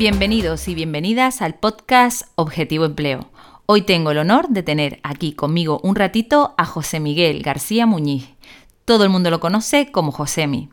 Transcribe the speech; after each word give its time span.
Bienvenidos 0.00 0.66
y 0.66 0.74
bienvenidas 0.74 1.42
al 1.42 1.56
podcast 1.56 2.22
Objetivo 2.34 2.86
Empleo. 2.86 3.30
Hoy 3.66 3.82
tengo 3.82 4.12
el 4.12 4.16
honor 4.16 4.48
de 4.48 4.62
tener 4.62 4.98
aquí 5.02 5.34
conmigo 5.34 5.78
un 5.82 5.94
ratito 5.94 6.54
a 6.56 6.64
José 6.64 7.00
Miguel 7.00 7.42
García 7.42 7.84
Muñiz. 7.84 8.30
Todo 8.86 9.04
el 9.04 9.10
mundo 9.10 9.28
lo 9.28 9.40
conoce 9.40 9.92
como 9.92 10.10
Josemi. 10.10 10.70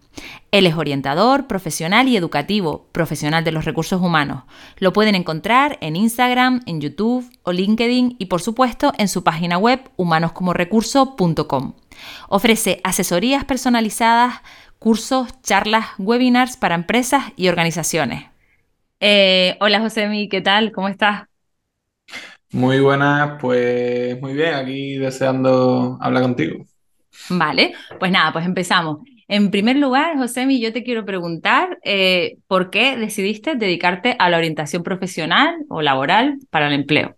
Él 0.51 0.65
es 0.65 0.77
orientador, 0.77 1.45
profesional 1.45 2.07
y 2.07 2.15
educativo, 2.15 2.87
profesional 2.93 3.43
de 3.43 3.51
los 3.51 3.65
recursos 3.65 4.01
humanos. 4.01 4.43
Lo 4.77 4.93
pueden 4.93 5.13
encontrar 5.13 5.77
en 5.81 5.97
Instagram, 5.97 6.61
en 6.65 6.79
YouTube 6.79 7.29
o 7.43 7.51
LinkedIn 7.51 8.15
y 8.17 8.27
por 8.27 8.41
supuesto 8.41 8.93
en 8.97 9.09
su 9.09 9.25
página 9.25 9.57
web 9.57 9.91
humanoscomorecurso.com. 9.97 11.73
Ofrece 12.29 12.79
asesorías 12.85 13.43
personalizadas, 13.43 14.35
cursos, 14.79 15.27
charlas, 15.43 15.87
webinars 15.97 16.55
para 16.55 16.75
empresas 16.75 17.25
y 17.35 17.49
organizaciones. 17.49 18.36
Eh, 18.99 19.57
hola 19.59 19.79
Josemi, 19.81 20.29
¿qué 20.29 20.41
tal? 20.41 20.71
¿Cómo 20.71 20.87
estás? 20.87 21.27
Muy 22.51 22.79
buenas, 22.79 23.37
pues 23.41 24.19
muy 24.21 24.33
bien, 24.33 24.53
aquí 24.55 24.97
deseando 24.97 25.97
hablar 26.01 26.23
contigo. 26.23 26.65
Vale, 27.29 27.73
pues 27.99 28.11
nada, 28.11 28.31
pues 28.33 28.45
empezamos. 28.45 28.99
En 29.27 29.51
primer 29.51 29.75
lugar, 29.77 30.17
Josemi, 30.17 30.61
yo 30.61 30.71
te 30.71 30.83
quiero 30.83 31.03
preguntar 31.05 31.77
eh, 31.83 32.37
por 32.47 32.69
qué 32.69 32.95
decidiste 32.97 33.55
dedicarte 33.55 34.15
a 34.19 34.29
la 34.29 34.37
orientación 34.37 34.83
profesional 34.83 35.57
o 35.69 35.81
laboral 35.81 36.37
para 36.49 36.67
el 36.67 36.73
empleo. 36.73 37.16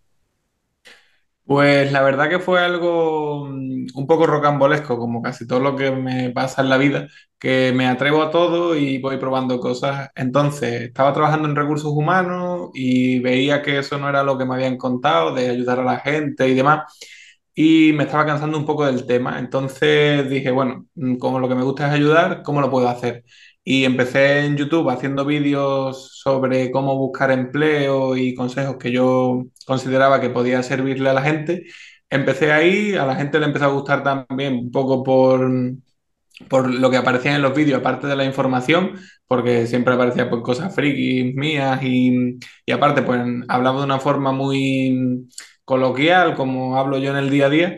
Pues 1.49 1.91
la 1.91 2.03
verdad 2.03 2.29
que 2.29 2.37
fue 2.39 2.59
algo 2.63 3.47
mm, 3.47 3.87
un 3.95 4.07
poco 4.07 4.27
rocambolesco, 4.27 4.97
como 4.99 5.21
casi 5.23 5.47
todo 5.47 5.59
lo 5.59 5.75
que 5.75 5.89
me 5.91 6.29
pasa 6.29 6.61
en 6.61 6.69
la 6.69 6.77
vida, 6.77 7.07
que 7.39 7.73
me 7.75 7.87
atrevo 7.87 8.21
a 8.21 8.29
todo 8.31 8.75
y 8.77 8.99
voy 8.99 9.17
probando 9.17 9.59
cosas. 9.59 10.09
Entonces, 10.15 10.81
estaba 10.83 11.11
trabajando 11.13 11.47
en 11.49 11.55
recursos 11.55 11.91
humanos 11.91 12.69
y 12.75 13.19
veía 13.19 13.63
que 13.63 13.79
eso 13.79 13.97
no 13.97 14.07
era 14.09 14.21
lo 14.23 14.37
que 14.37 14.45
me 14.45 14.53
habían 14.55 14.77
contado, 14.77 15.33
de 15.33 15.49
ayudar 15.49 15.79
a 15.79 15.83
la 15.83 15.99
gente 15.99 16.47
y 16.47 16.53
demás, 16.53 16.83
y 17.55 17.93
me 17.93 18.03
estaba 18.05 18.25
cansando 18.27 18.57
un 18.57 18.65
poco 18.65 18.85
del 18.85 19.05
tema. 19.07 19.39
Entonces 19.39 20.29
dije, 20.29 20.51
bueno, 20.51 20.85
mm, 20.95 21.17
como 21.17 21.39
lo 21.39 21.49
que 21.49 21.55
me 21.55 21.63
gusta 21.63 21.87
es 21.87 21.93
ayudar, 21.93 22.43
¿cómo 22.43 22.61
lo 22.61 22.69
puedo 22.71 22.87
hacer? 22.89 23.23
Y 23.71 23.85
empecé 23.85 24.45
en 24.45 24.57
YouTube 24.57 24.89
haciendo 24.89 25.25
vídeos 25.25 26.17
sobre 26.23 26.71
cómo 26.71 26.97
buscar 26.97 27.29
empleo 27.29 28.17
y 28.17 28.33
consejos 28.33 28.77
que 28.77 28.91
yo 28.91 29.43
consideraba 29.67 30.19
que 30.19 30.31
podía 30.31 30.63
servirle 30.63 31.07
a 31.11 31.13
la 31.13 31.21
gente. 31.21 31.67
Empecé 32.09 32.51
ahí, 32.51 32.95
a 32.95 33.05
la 33.05 33.15
gente 33.15 33.39
le 33.39 33.45
empezó 33.45 33.65
a 33.65 33.67
gustar 33.67 34.01
también 34.03 34.55
un 34.55 34.71
poco 34.71 35.03
por, 35.03 35.47
por 36.49 36.73
lo 36.73 36.89
que 36.89 36.97
aparecía 36.97 37.35
en 37.35 37.43
los 37.43 37.53
vídeos, 37.53 37.79
aparte 37.79 38.07
de 38.07 38.15
la 38.15 38.25
información, 38.25 38.93
porque 39.27 39.67
siempre 39.67 39.93
aparecía 39.93 40.31
pues, 40.31 40.41
cosas 40.41 40.73
frikis 40.73 41.35
mías 41.35 41.79
y, 41.83 42.39
y 42.65 42.71
aparte 42.71 43.03
pues 43.03 43.21
hablaba 43.49 43.79
de 43.79 43.85
una 43.85 43.99
forma 43.99 44.31
muy 44.31 45.29
coloquial, 45.63 46.35
como 46.35 46.75
hablo 46.77 46.97
yo 46.97 47.11
en 47.11 47.17
el 47.17 47.29
día 47.29 47.45
a 47.45 47.49
día. 47.51 47.77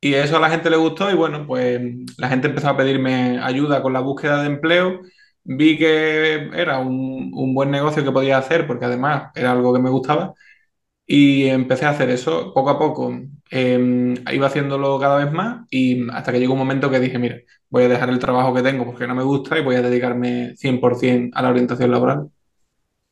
Y 0.00 0.14
eso 0.14 0.36
a 0.36 0.40
la 0.40 0.50
gente 0.50 0.70
le 0.70 0.76
gustó 0.76 1.10
y 1.10 1.14
bueno, 1.14 1.44
pues 1.46 1.80
la 2.18 2.28
gente 2.28 2.48
empezó 2.48 2.68
a 2.68 2.76
pedirme 2.76 3.40
ayuda 3.40 3.82
con 3.82 3.92
la 3.94 4.00
búsqueda 4.00 4.42
de 4.42 4.46
empleo 4.48 5.00
vi 5.44 5.78
que 5.78 6.50
era 6.54 6.78
un, 6.78 7.54
buen 7.54 7.70
negocio 7.70 8.04
que 8.04 8.12
podía 8.12 8.38
hacer, 8.38 8.66
porque 8.66 8.86
además 8.86 9.30
era 9.34 9.52
algo 9.52 9.72
que 9.72 9.80
me 9.80 9.90
gustaba, 9.90 10.34
y 11.06 11.46
empecé 11.46 11.86
a 11.86 11.90
hacer 11.90 12.10
eso 12.10 12.52
poco 12.54 12.70
a 12.70 12.78
poco. 12.78 13.12
Em, 13.50 14.14
iba 14.32 14.46
haciéndolo 14.46 14.98
cada 14.98 15.24
vez 15.24 15.32
más 15.32 15.66
y 15.70 16.08
hasta 16.10 16.32
que 16.32 16.40
llegó 16.40 16.54
un 16.54 16.58
momento 16.60 16.90
que 16.90 17.00
dije, 17.00 17.18
mira, 17.18 17.36
voy 17.68 17.84
a 17.84 17.88
dejar 17.88 18.08
el 18.10 18.18
trabajo 18.18 18.54
que 18.54 18.62
tengo 18.62 18.84
porque 18.86 19.06
no 19.06 19.14
me 19.14 19.22
gusta 19.22 19.58
y 19.58 19.62
voy 19.62 19.76
a 19.76 19.82
dedicarme 19.82 20.56
100% 20.56 21.36
a 21.36 21.42
la 21.42 21.50
orientación 21.50 21.90
laboral. 21.90 22.30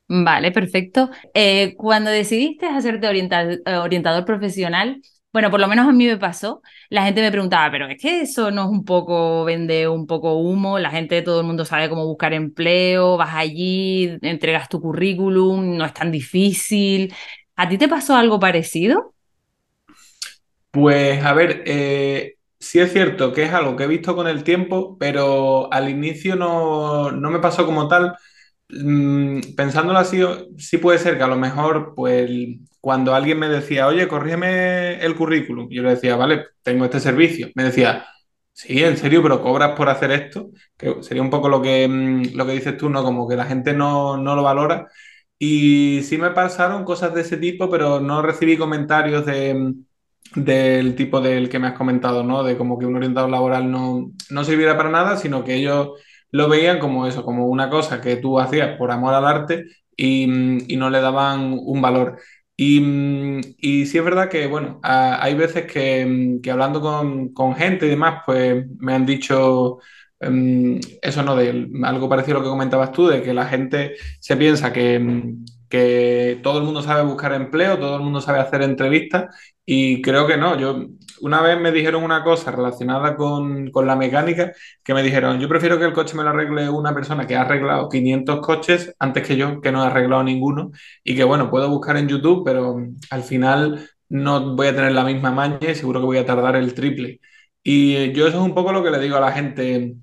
Vale, 0.09 0.53
perfecto. 0.53 1.11
Eh, 1.33 1.75
cuando 1.77 2.11
decidiste 2.11 2.67
hacerte 2.67 3.06
orientador 3.09 4.25
profesional, 4.25 5.01
bueno, 5.32 5.50
por 5.50 5.60
lo 5.60 5.69
menos 5.69 5.88
a 5.88 5.93
mí 5.93 6.06
me 6.06 6.19
pasó. 6.19 6.62
La 6.91 7.04
gente 7.04 7.22
me 7.22 7.31
preguntaba, 7.31 7.70
pero 7.70 7.87
es 7.88 8.00
que 8.00 8.20
eso 8.22 8.50
no 8.50 8.65
es 8.65 8.69
un 8.70 8.84
poco, 8.84 9.44
vende 9.44 9.88
un 9.88 10.06
poco 10.06 10.34
humo. 10.38 10.78
La 10.78 10.91
gente, 10.91 11.22
todo 11.22 11.41
el 11.41 11.47
mundo 11.47 11.65
sabe 11.65 11.88
cómo 11.88 12.06
buscar 12.06 12.32
empleo. 12.34 13.16
Vas 13.16 13.34
allí, 13.34 14.19
entregas 14.22 14.69
tu 14.69 14.81
currículum, 14.81 15.76
no 15.76 15.84
es 15.87 15.94
tan 15.94 16.10
difícil. 16.12 17.15
¿A 17.56 17.69
ti 17.69 17.78
te 17.78 17.88
pasó 17.88 18.15
algo 18.16 18.38
parecido? 18.41 19.15
Pues 20.70 21.22
a 21.25 21.34
ver, 21.34 21.62
eh, 21.66 22.37
sí 22.59 22.78
es 22.81 22.93
cierto 22.93 23.32
que 23.32 23.44
es 23.44 23.53
algo 23.53 23.76
que 23.76 23.84
he 23.84 23.87
visto 23.87 24.16
con 24.16 24.26
el 24.26 24.43
tiempo, 24.44 24.97
pero 24.99 25.70
al 25.72 25.88
inicio 25.91 26.34
no, 26.37 27.10
no 27.12 27.31
me 27.31 27.41
pasó 27.41 27.66
como 27.66 27.88
tal. 27.88 28.16
Mm, 28.70 29.41
pensándolo 29.56 29.99
así, 29.99 30.20
sí 30.59 30.78
puede 30.78 30.99
ser 30.99 31.19
que 31.19 31.25
a 31.25 31.26
lo 31.28 31.37
mejor, 31.37 31.94
pues 31.94 32.31
cuando 32.82 33.15
alguien 33.15 33.38
me 33.38 33.48
decía, 33.48 33.87
oye, 33.87 34.09
corrígeme 34.09 34.97
el 35.04 35.15
currículum, 35.16 35.69
yo 35.70 35.82
le 35.82 35.91
decía, 35.91 36.16
vale, 36.16 36.47
tengo 36.62 36.84
este 36.84 37.00
servicio. 37.00 37.48
Me 37.54 37.65
decía, 37.65 38.06
sí, 38.53 38.82
en 38.82 38.97
serio, 38.97 39.22
pero 39.22 39.41
cobras 39.43 39.76
por 39.76 39.88
hacer 39.88 40.10
esto, 40.12 40.50
que 40.76 40.97
sería 41.03 41.22
un 41.22 41.31
poco 41.31 41.48
lo 41.48 41.62
que, 41.62 41.87
mm, 41.88 42.34
lo 42.37 42.47
que 42.47 42.53
dices 42.54 42.76
tú, 42.76 42.91
¿no? 42.91 43.04
Como 43.04 43.28
que 43.28 43.37
la 43.37 43.47
gente 43.47 43.72
no, 43.72 44.16
no 44.16 44.34
lo 44.37 44.43
valora. 44.43 44.88
Y 45.38 46.03
sí 46.04 46.19
me 46.19 46.31
pasaron 46.31 46.84
cosas 46.84 47.15
de 47.15 47.22
ese 47.22 47.37
tipo, 47.37 47.70
pero 47.70 48.00
no 48.00 48.22
recibí 48.22 48.56
comentarios 48.56 49.26
de, 49.26 49.54
mm, 49.54 49.84
del 50.37 50.94
tipo 50.97 51.20
del 51.20 51.49
que 51.49 51.59
me 51.59 51.69
has 51.69 51.75
comentado, 51.75 52.25
¿no? 52.25 52.43
De 52.43 52.56
como 52.56 52.78
que 52.78 52.87
un 52.87 52.97
orientador 52.97 53.31
laboral 53.31 53.70
no, 53.70 54.10
no 54.31 54.44
sirviera 54.44 54.76
para 54.76 54.91
nada, 54.91 55.16
sino 55.16 55.44
que 55.44 55.54
ellos 55.56 55.91
lo 56.32 56.49
veían 56.49 56.78
como 56.81 57.06
eso, 57.06 57.25
como 57.25 57.47
una 57.47 57.70
cosa 57.70 58.00
que 58.00 58.16
tú 58.16 58.41
hacías 58.41 58.76
por 58.78 58.91
amor 58.91 59.14
al 59.14 59.26
arte 59.26 59.66
y, 59.97 60.26
no 60.76 60.91
le 60.91 61.00
daban 61.00 61.59
un 61.60 61.82
valor. 61.82 62.19
Y, 62.57 63.41
y, 63.59 63.87
sí 63.87 63.99
es 63.99 64.05
verdad 64.05 64.29
que, 64.29 64.47
bueno, 64.47 64.79
hay 64.83 65.35
veces 65.35 65.67
que, 65.67 66.41
hablando 66.51 66.81
con, 67.35 67.55
gente 67.57 67.87
y 67.87 67.91
demás, 67.91 68.23
pues 68.27 68.65
me 68.79 68.95
han 68.95 69.07
dicho 69.07 69.79
em, 70.21 70.79
eso, 71.01 71.23
¿no? 71.23 71.35
De 71.35 71.69
algo 71.85 72.09
parecido 72.09 72.37
a 72.37 72.41
lo 72.41 72.45
que 72.45 72.51
comentabas 72.51 72.93
tú, 72.93 73.09
de 73.09 73.23
que 73.23 73.35
la 73.35 73.47
gente 73.47 73.95
se 74.21 74.37
piensa 74.37 74.73
que, 74.73 75.35
que 75.69 76.39
todo 76.43 76.59
el 76.59 76.65
mundo 76.65 76.83
sabe 76.83 77.03
buscar 77.03 77.33
empleo, 77.33 77.79
todo 77.79 77.97
el 77.97 78.03
mundo 78.03 78.21
sabe 78.21 78.39
hacer 78.41 78.62
entrevistas 78.62 79.35
y 79.65 80.03
creo 80.03 80.27
que 80.27 80.37
no. 80.37 80.59
Yo 80.59 80.89
una 81.22 81.41
vez 81.41 81.59
me 81.60 81.72
dijeron 81.72 82.03
una 82.03 82.25
cosa 82.25 82.50
relacionada 82.50 83.16
con, 83.16 83.71
la 83.87 83.97
mecánica, 83.97 84.53
que 84.83 84.93
me 84.93 85.03
dijeron, 85.03 85.41
yo 85.41 85.49
prefiero 85.49 85.78
que 85.78 85.84
el 85.84 85.93
coche 85.93 86.16
me 86.16 86.25
lo 86.25 86.31
arregle 86.31 86.69
una 86.69 86.93
persona 86.93 87.27
que 87.27 87.37
ha 87.37 87.43
arreglado 87.43 87.88
500 87.88 88.41
coches 88.41 88.94
antes 88.99 89.27
que 89.27 89.37
yo, 89.37 89.61
que 89.61 89.71
no 89.72 89.82
ha 89.82 89.87
arreglado 89.87 90.25
ninguno, 90.25 90.72
y 91.05 91.15
que 91.16 91.25
bueno, 91.25 91.49
puedo 91.50 91.69
buscar 91.71 91.97
en 91.97 92.09
YouTube, 92.09 92.43
pero 92.44 92.77
al 93.11 93.22
final 93.22 93.88
no 94.09 94.56
voy 94.56 94.66
a 94.66 94.75
tener 94.75 94.93
la 94.93 95.05
misma 95.05 95.31
maña 95.31 95.71
y 95.71 95.75
seguro 95.75 96.00
que 96.00 96.06
voy 96.06 96.19
a 96.19 96.27
tardar 96.27 96.56
el 96.56 96.75
triple. 96.75 97.21
Y 97.62 98.12
yo 98.12 98.27
eso 98.27 98.38
es 98.38 98.44
un 98.44 98.55
poco 98.55 98.72
lo 98.72 98.82
que 98.82 98.91
le 98.91 98.99
digo 98.99 99.16
a 99.16 99.21
la 99.21 99.32
gente 99.32 99.94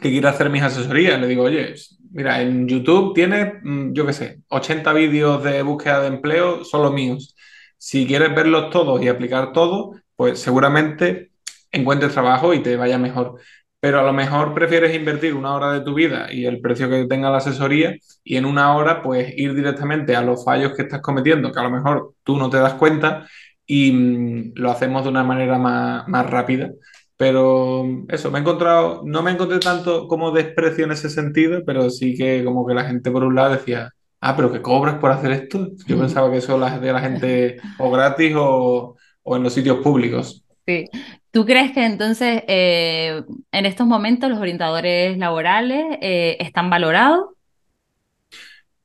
que 0.00 0.10
quiere 0.10 0.28
hacer 0.28 0.50
mis 0.50 0.62
asesorías. 0.62 1.20
Le 1.20 1.28
digo, 1.28 1.44
oye, 1.44 1.74
mira, 2.10 2.40
en 2.42 2.68
YouTube 2.68 3.14
tienes, 3.14 3.54
mm, 3.62 3.92
yo 3.92 4.06
qué 4.06 4.12
sé, 4.12 4.40
80 4.48 4.92
vídeos 4.92 5.42
de 5.44 5.62
búsqueda 5.62 6.00
de 6.02 6.08
empleo, 6.08 6.64
solo 6.64 6.92
míos. 6.92 7.36
Si 7.78 8.06
quieres 8.06 8.34
verlos 8.34 8.70
todos 8.70 9.02
y 9.02 9.08
aplicar 9.08 9.52
todo, 9.52 9.92
pues 10.16 10.40
seguramente 10.40 11.30
encuentres 11.72 12.12
trabajo 12.12 12.54
y 12.54 12.62
te 12.62 12.76
vaya 12.76 12.98
mejor. 12.98 13.38
Pero 13.80 14.00
a 14.00 14.02
lo 14.02 14.12
mejor 14.12 14.54
prefieres 14.54 14.94
invertir 14.94 15.34
una 15.34 15.54
hora 15.54 15.72
de 15.72 15.82
tu 15.82 15.94
vida 15.94 16.32
y 16.32 16.46
el 16.46 16.60
precio 16.60 16.88
que 16.88 17.06
tenga 17.06 17.30
la 17.30 17.38
asesoría 17.38 17.96
y 18.24 18.36
en 18.36 18.46
una 18.46 18.74
hora 18.74 19.02
pues 19.02 19.32
ir 19.36 19.54
directamente 19.54 20.16
a 20.16 20.22
los 20.22 20.44
fallos 20.44 20.72
que 20.74 20.82
estás 20.82 21.02
cometiendo, 21.02 21.52
que 21.52 21.60
a 21.60 21.62
lo 21.62 21.70
mejor 21.70 22.14
tú 22.24 22.36
no 22.38 22.50
te 22.50 22.56
das 22.58 22.74
cuenta 22.74 23.28
y 23.66 23.92
mm, 23.92 24.52
lo 24.56 24.70
hacemos 24.70 25.04
de 25.04 25.10
una 25.10 25.24
manera 25.24 25.58
más, 25.58 26.08
más 26.08 26.28
rápida. 26.28 26.70
Pero 27.16 27.84
eso, 28.08 28.30
me 28.30 28.38
he 28.38 28.42
encontrado, 28.42 29.02
no 29.04 29.22
me 29.22 29.30
encontré 29.30 29.58
tanto 29.58 30.06
como 30.08 30.32
desprecio 30.32 30.84
en 30.84 30.92
ese 30.92 31.08
sentido, 31.08 31.62
pero 31.64 31.88
sí 31.90 32.14
que 32.16 32.44
como 32.44 32.66
que 32.66 32.74
la 32.74 32.84
gente 32.84 33.10
por 33.10 33.24
un 33.24 33.34
lado 33.34 33.52
decía, 33.54 33.90
ah, 34.20 34.36
pero 34.36 34.52
que 34.52 34.62
cobras 34.62 34.96
por 34.96 35.10
hacer 35.10 35.32
esto. 35.32 35.68
Yo 35.86 35.98
pensaba 35.98 36.30
que 36.30 36.38
eso 36.38 36.58
de 36.58 36.92
la 36.92 37.00
gente 37.00 37.56
o 37.78 37.90
gratis 37.90 38.34
o, 38.36 38.96
o 39.26 39.36
en 39.36 39.42
los 39.42 39.52
sitios 39.52 39.78
públicos. 39.78 40.42
Sí. 40.66 40.88
¿Tú 41.30 41.44
crees 41.44 41.72
que 41.72 41.84
entonces 41.84 42.42
eh, 42.48 43.22
en 43.52 43.66
estos 43.66 43.86
momentos 43.86 44.30
los 44.30 44.38
orientadores 44.38 45.18
laborales 45.18 45.98
eh, 46.00 46.38
están 46.40 46.70
valorados? 46.70 47.26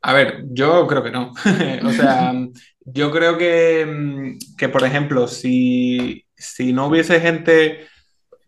A 0.01 0.13
ver, 0.13 0.43
yo 0.49 0.85
creo 0.87 1.03
que 1.03 1.11
no. 1.11 1.31
o 1.87 1.91
sea, 1.91 2.33
yo 2.85 3.11
creo 3.11 3.37
que, 3.37 3.85
mm, 3.85 4.57
que 4.57 4.67
por 4.67 4.83
ejemplo, 4.83 5.27
si, 5.27 6.25
si, 6.35 6.73
no 6.73 6.87
hubiese 6.87 7.19
gente, 7.19 7.85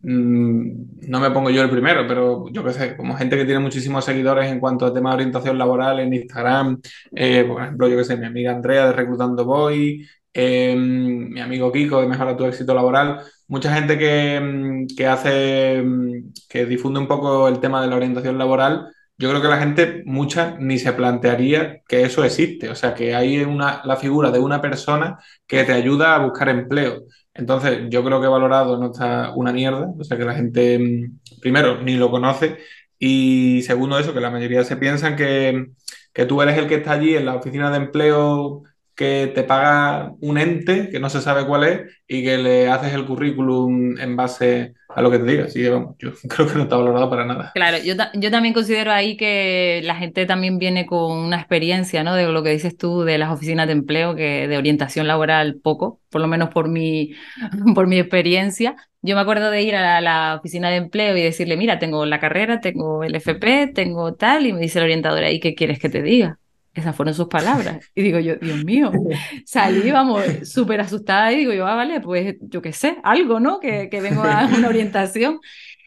mm, 0.00 1.08
no 1.08 1.20
me 1.20 1.30
pongo 1.30 1.50
yo 1.50 1.62
el 1.62 1.70
primero, 1.70 2.06
pero 2.06 2.48
yo 2.50 2.64
qué 2.64 2.72
sé, 2.72 2.96
como 2.96 3.16
gente 3.16 3.36
que 3.36 3.44
tiene 3.44 3.60
muchísimos 3.60 4.04
seguidores 4.04 4.50
en 4.50 4.60
cuanto 4.60 4.84
a 4.84 4.92
tema 4.92 5.10
de 5.10 5.16
orientación 5.16 5.56
laboral 5.56 6.00
en 6.00 6.12
Instagram, 6.12 6.80
eh, 7.14 7.44
por 7.44 7.62
ejemplo, 7.62 7.88
yo 7.88 7.96
qué 7.96 8.04
sé, 8.04 8.16
mi 8.16 8.26
amiga 8.26 8.52
Andrea 8.52 8.86
de 8.86 8.92
Reclutando 8.92 9.44
Boy, 9.44 10.06
Em, 10.34 11.30
mi 11.30 11.40
amigo 11.40 11.70
Kiko 11.72 12.00
de 12.00 12.08
Mejora 12.08 12.36
tu 12.36 12.44
éxito 12.44 12.74
laboral, 12.74 13.20
mucha 13.46 13.72
gente 13.74 13.96
que, 13.98 14.34
em, 14.36 14.86
que, 14.88 15.06
hace, 15.06 15.76
em, 15.78 16.32
que 16.48 16.66
difunde 16.66 16.98
un 17.00 17.06
poco 17.08 17.48
el 17.48 17.60
tema 17.60 17.80
de 17.80 17.88
la 17.88 17.96
orientación 17.96 18.36
laboral, 18.38 18.88
yo 19.16 19.30
creo 19.30 19.40
que 19.40 19.48
la 19.48 19.58
gente, 19.58 20.02
mucha, 20.06 20.56
ni 20.58 20.78
se 20.78 20.92
plantearía 20.92 21.82
que 21.86 22.02
eso 22.02 22.24
existe. 22.24 22.68
O 22.68 22.74
sea, 22.74 22.94
que 22.94 23.14
hay 23.14 23.42
una, 23.42 23.80
la 23.84 23.96
figura 23.96 24.30
de 24.32 24.40
una 24.40 24.60
persona 24.60 25.18
que 25.46 25.62
te 25.64 25.72
ayuda 25.72 26.16
a 26.16 26.18
buscar 26.24 26.48
empleo. 26.48 27.04
Entonces, 27.32 27.82
yo 27.90 28.04
creo 28.04 28.20
que 28.20 28.26
valorado 28.26 28.76
no 28.78 28.86
está 28.86 29.32
una 29.36 29.52
mierda. 29.52 29.86
O 29.98 30.02
sea, 30.04 30.18
que 30.18 30.24
la 30.24 30.34
gente, 30.34 31.10
primero, 31.40 31.80
ni 31.82 31.96
lo 31.96 32.10
conoce. 32.10 32.58
Y 32.98 33.62
segundo, 33.62 33.98
eso, 33.98 34.14
que 34.14 34.20
la 34.20 34.30
mayoría 34.30 34.64
se 34.64 34.76
piensan 34.76 35.14
que, 35.16 35.66
que 36.12 36.26
tú 36.26 36.42
eres 36.42 36.58
el 36.58 36.66
que 36.68 36.76
está 36.76 36.92
allí 36.92 37.16
en 37.16 37.26
la 37.26 37.36
oficina 37.36 37.70
de 37.70 37.76
empleo 37.78 38.62
que 38.94 39.32
te 39.34 39.42
paga 39.42 40.12
un 40.20 40.38
ente 40.38 40.88
que 40.88 41.00
no 41.00 41.10
se 41.10 41.20
sabe 41.20 41.46
cuál 41.46 41.64
es 41.64 41.80
y 42.06 42.22
que 42.22 42.38
le 42.38 42.68
haces 42.68 42.92
el 42.92 43.04
currículum 43.06 43.98
en 43.98 44.16
base 44.16 44.74
a 44.88 45.02
lo 45.02 45.10
que 45.10 45.18
te 45.18 45.24
diga. 45.24 45.44
Así 45.46 45.66
vamos, 45.68 45.96
yo 45.98 46.12
creo 46.28 46.46
que 46.46 46.54
no 46.54 46.62
está 46.62 46.76
valorado 46.76 47.10
para 47.10 47.24
nada. 47.24 47.50
Claro, 47.54 47.78
yo, 47.78 47.94
yo 48.14 48.30
también 48.30 48.54
considero 48.54 48.92
ahí 48.92 49.16
que 49.16 49.80
la 49.84 49.96
gente 49.96 50.26
también 50.26 50.58
viene 50.58 50.86
con 50.86 51.12
una 51.12 51.36
experiencia, 51.36 52.04
¿no? 52.04 52.14
De 52.14 52.26
lo 52.26 52.42
que 52.42 52.50
dices 52.50 52.76
tú 52.76 53.02
de 53.02 53.18
las 53.18 53.32
oficinas 53.32 53.66
de 53.66 53.72
empleo, 53.72 54.14
que 54.14 54.46
de 54.46 54.56
orientación 54.56 55.08
laboral 55.08 55.56
poco, 55.62 56.00
por 56.10 56.20
lo 56.20 56.28
menos 56.28 56.50
por 56.50 56.68
mi, 56.68 57.14
por 57.74 57.86
mi 57.86 57.98
experiencia. 57.98 58.76
Yo 59.02 59.16
me 59.16 59.20
acuerdo 59.20 59.50
de 59.50 59.62
ir 59.62 59.76
a 59.76 59.82
la, 59.82 60.00
la, 60.00 60.36
oficina 60.36 60.70
de 60.70 60.76
empleo 60.76 61.16
y 61.16 61.22
decirle, 61.22 61.56
mira, 61.56 61.78
tengo 61.78 62.06
la 62.06 62.20
carrera, 62.20 62.60
tengo 62.60 63.04
el 63.04 63.14
FP, 63.16 63.72
tengo 63.74 64.14
tal, 64.14 64.46
y 64.46 64.52
me 64.52 64.60
dice 64.60 64.78
el 64.78 64.84
orientador 64.84 65.24
ahí, 65.24 65.40
¿qué 65.40 65.54
quieres 65.54 65.78
que 65.78 65.90
te 65.90 66.00
diga? 66.00 66.38
Esas 66.74 66.96
fueron 66.96 67.14
sus 67.14 67.28
palabras. 67.28 67.90
Y 67.94 68.02
digo 68.02 68.18
yo, 68.18 68.36
Dios 68.36 68.64
mío, 68.64 68.90
salí, 69.46 69.90
vamos, 69.90 70.22
súper 70.42 70.80
asustada 70.80 71.32
y 71.32 71.38
digo 71.38 71.52
yo, 71.52 71.66
ah, 71.66 71.76
vale, 71.76 72.00
pues 72.00 72.36
yo 72.40 72.60
qué 72.60 72.72
sé, 72.72 72.98
algo, 73.04 73.40
¿no? 73.40 73.60
Que, 73.60 73.88
que 73.88 74.00
vengo 74.00 74.22
a 74.24 74.46
una 74.58 74.68
orientación. 74.68 75.40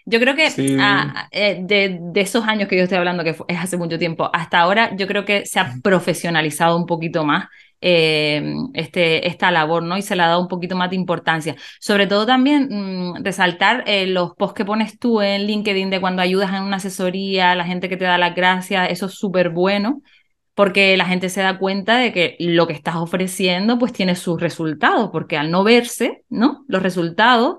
Yo 0.05 0.21
creo 0.21 0.35
que 0.35 0.47
ah, 0.79 1.27
eh, 1.31 1.59
de, 1.61 1.99
de, 2.01 2.21
esos 2.21 2.47
años 2.47 2.69
que 2.69 2.77
yo 2.77 2.83
estoy 2.83 2.97
hablando, 2.97 3.25
que 3.25 3.35
es 3.49 3.59
hace 3.59 3.75
mucho 3.75 3.99
tiempo, 3.99 4.29
hasta 4.31 4.59
ahora, 4.59 4.95
yo 4.95 5.05
creo 5.05 5.25
que 5.25 5.45
se 5.45 5.59
ha 5.59 5.75
profesionalizado 5.83 6.77
un 6.77 6.85
poquito 6.85 7.25
más 7.25 7.47
eh, 7.81 8.55
este, 8.73 9.27
esta 9.27 9.51
labor, 9.51 9.83
¿no? 9.83 9.97
Y 9.97 10.01
se 10.01 10.15
le 10.15 10.23
ha 10.23 10.27
dado 10.27 10.41
un 10.41 10.47
poquito 10.47 10.75
más 10.75 10.89
de 10.89 10.95
importancia. 10.95 11.55
Sobre 11.79 12.07
todo 12.07 12.25
también 12.25 12.69
mmm, 12.71 13.23
resaltar 13.23 13.83
eh, 13.85 14.07
los 14.07 14.33
posts 14.35 14.55
que 14.55 14.65
pones 14.65 14.97
tú 14.97 15.21
en 15.21 15.45
LinkedIn 15.45 15.89
de 15.89 16.01
cuando 16.01 16.21
ayudas 16.21 16.53
en 16.53 16.63
una 16.63 16.77
asesoría, 16.77 17.53
la 17.55 17.65
gente 17.65 17.89
que 17.89 17.97
te 17.97 18.05
da 18.05 18.17
las 18.17 18.33
gracias, 18.35 18.89
eso 18.89 19.07
es 19.07 19.13
súper 19.13 19.49
bueno 19.49 20.01
porque 20.57 20.97
la 20.97 21.05
gente 21.05 21.29
se 21.29 21.41
da 21.41 21.59
cuenta 21.59 21.99
de 21.99 22.11
que 22.11 22.35
lo 22.39 22.65
que 22.65 22.73
estás 22.73 22.95
ofreciendo 22.95 23.77
pues 23.77 23.93
tiene 23.93 24.15
sus 24.15 24.41
resultados, 24.41 25.11
porque 25.11 25.37
al 25.37 25.51
no 25.51 25.63
verse, 25.63 26.23
¿no? 26.29 26.65
Los 26.67 26.81
resultados, 26.81 27.57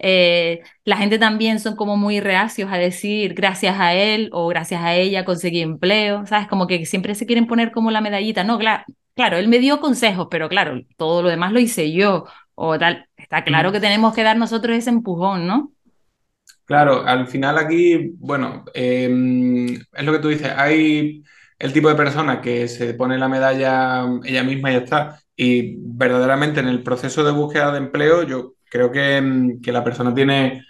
eh, 0.00 0.60
la 0.84 0.96
gente 0.96 1.20
también 1.20 1.60
son 1.60 1.76
como 1.76 1.96
muy 1.96 2.18
reacios 2.18 2.72
a 2.72 2.76
decir 2.76 3.34
gracias 3.34 3.78
a 3.78 3.94
él 3.94 4.30
o 4.32 4.48
gracias 4.48 4.82
a 4.82 4.96
ella 4.96 5.24
conseguí 5.24 5.60
empleo, 5.60 6.26
¿sabes? 6.26 6.48
Como 6.48 6.66
que 6.66 6.84
siempre 6.86 7.14
se 7.14 7.24
quieren 7.24 7.46
poner 7.46 7.70
como 7.70 7.92
la 7.92 8.00
medallita, 8.00 8.42
no, 8.42 8.58
claro, 8.58 8.82
claro, 9.14 9.36
él 9.36 9.46
me 9.46 9.60
dio 9.60 9.78
consejos, 9.78 10.26
pero 10.28 10.48
claro, 10.48 10.82
todo 10.96 11.22
lo 11.22 11.28
demás 11.28 11.52
lo 11.52 11.60
hice 11.60 11.92
yo, 11.92 12.24
o 12.56 12.76
tal, 12.80 13.06
está 13.16 13.44
claro 13.44 13.70
que 13.70 13.78
tenemos 13.78 14.12
que 14.12 14.24
dar 14.24 14.36
nosotros 14.36 14.76
ese 14.76 14.90
empujón, 14.90 15.46
¿no? 15.46 15.70
Claro, 16.64 17.06
al 17.06 17.28
final 17.28 17.58
aquí, 17.58 18.10
bueno, 18.18 18.64
eh, 18.74 19.08
es 19.92 20.04
lo 20.04 20.12
que 20.12 20.18
tú 20.18 20.28
dices, 20.30 20.52
hay 20.56 21.22
el 21.60 21.72
tipo 21.72 21.88
de 21.88 21.94
persona 21.94 22.40
que 22.40 22.66
se 22.68 22.94
pone 22.94 23.18
la 23.18 23.28
medalla 23.28 24.06
ella 24.24 24.42
misma 24.44 24.70
y 24.70 24.74
ya 24.74 24.80
está. 24.80 25.20
Y 25.36 25.76
verdaderamente 25.78 26.60
en 26.60 26.68
el 26.68 26.82
proceso 26.82 27.22
de 27.24 27.32
búsqueda 27.32 27.72
de 27.72 27.78
empleo, 27.78 28.24
yo 28.24 28.54
creo 28.70 28.90
que, 28.90 29.20
mm, 29.20 29.60
que 29.60 29.72
la 29.72 29.84
persona 29.84 30.14
tiene 30.14 30.64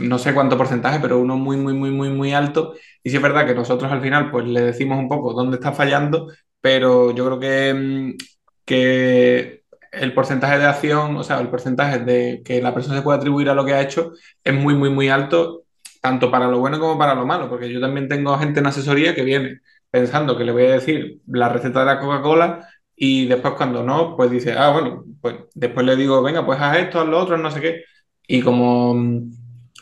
no 0.00 0.18
sé 0.18 0.34
cuánto 0.34 0.58
porcentaje, 0.58 0.98
pero 1.00 1.18
uno 1.20 1.36
muy, 1.36 1.56
muy, 1.56 1.74
muy, 1.74 1.90
muy, 1.90 2.10
muy 2.10 2.32
alto. 2.34 2.74
Y 3.02 3.10
sí 3.10 3.16
es 3.16 3.22
verdad 3.22 3.46
que 3.46 3.54
nosotros 3.54 3.90
al 3.92 4.02
final 4.02 4.30
pues 4.30 4.46
le 4.46 4.60
decimos 4.62 4.98
un 4.98 5.08
poco 5.08 5.32
dónde 5.32 5.56
está 5.56 5.72
fallando, 5.72 6.28
pero 6.60 7.14
yo 7.14 7.24
creo 7.26 7.40
que, 7.40 7.74
mm, 7.74 8.16
que 8.64 9.62
el 9.92 10.14
porcentaje 10.14 10.58
de 10.58 10.66
acción, 10.66 11.16
o 11.16 11.22
sea, 11.22 11.40
el 11.40 11.48
porcentaje 11.48 11.98
de 12.00 12.42
que 12.44 12.60
la 12.62 12.74
persona 12.74 12.96
se 12.96 13.02
puede 13.02 13.18
atribuir 13.18 13.48
a 13.50 13.54
lo 13.54 13.64
que 13.64 13.74
ha 13.74 13.80
hecho 13.82 14.12
es 14.42 14.54
muy, 14.54 14.74
muy, 14.74 14.90
muy 14.90 15.08
alto, 15.08 15.64
tanto 16.00 16.30
para 16.30 16.48
lo 16.48 16.58
bueno 16.60 16.78
como 16.80 16.98
para 16.98 17.14
lo 17.14 17.26
malo, 17.26 17.48
porque 17.48 17.70
yo 17.72 17.80
también 17.80 18.08
tengo 18.08 18.36
gente 18.38 18.60
en 18.60 18.66
asesoría 18.66 19.14
que 19.14 19.22
viene 19.22 19.60
pensando 19.94 20.36
que 20.36 20.42
le 20.42 20.50
voy 20.50 20.64
a 20.66 20.72
decir 20.72 21.20
la 21.28 21.48
receta 21.48 21.78
de 21.78 21.86
la 21.86 22.00
Coca-Cola 22.00 22.68
y 22.96 23.26
después 23.26 23.54
cuando 23.54 23.84
no, 23.84 24.16
pues 24.16 24.28
dice, 24.28 24.52
ah, 24.52 24.72
bueno, 24.72 25.04
pues 25.20 25.36
después 25.54 25.86
le 25.86 25.94
digo, 25.94 26.20
venga, 26.20 26.44
pues 26.44 26.60
haz 26.60 26.78
esto, 26.78 26.98
haz 27.00 27.06
lo 27.06 27.16
otro, 27.20 27.38
no 27.38 27.48
sé 27.48 27.60
qué. 27.60 27.84
Y 28.26 28.42
como, 28.42 29.22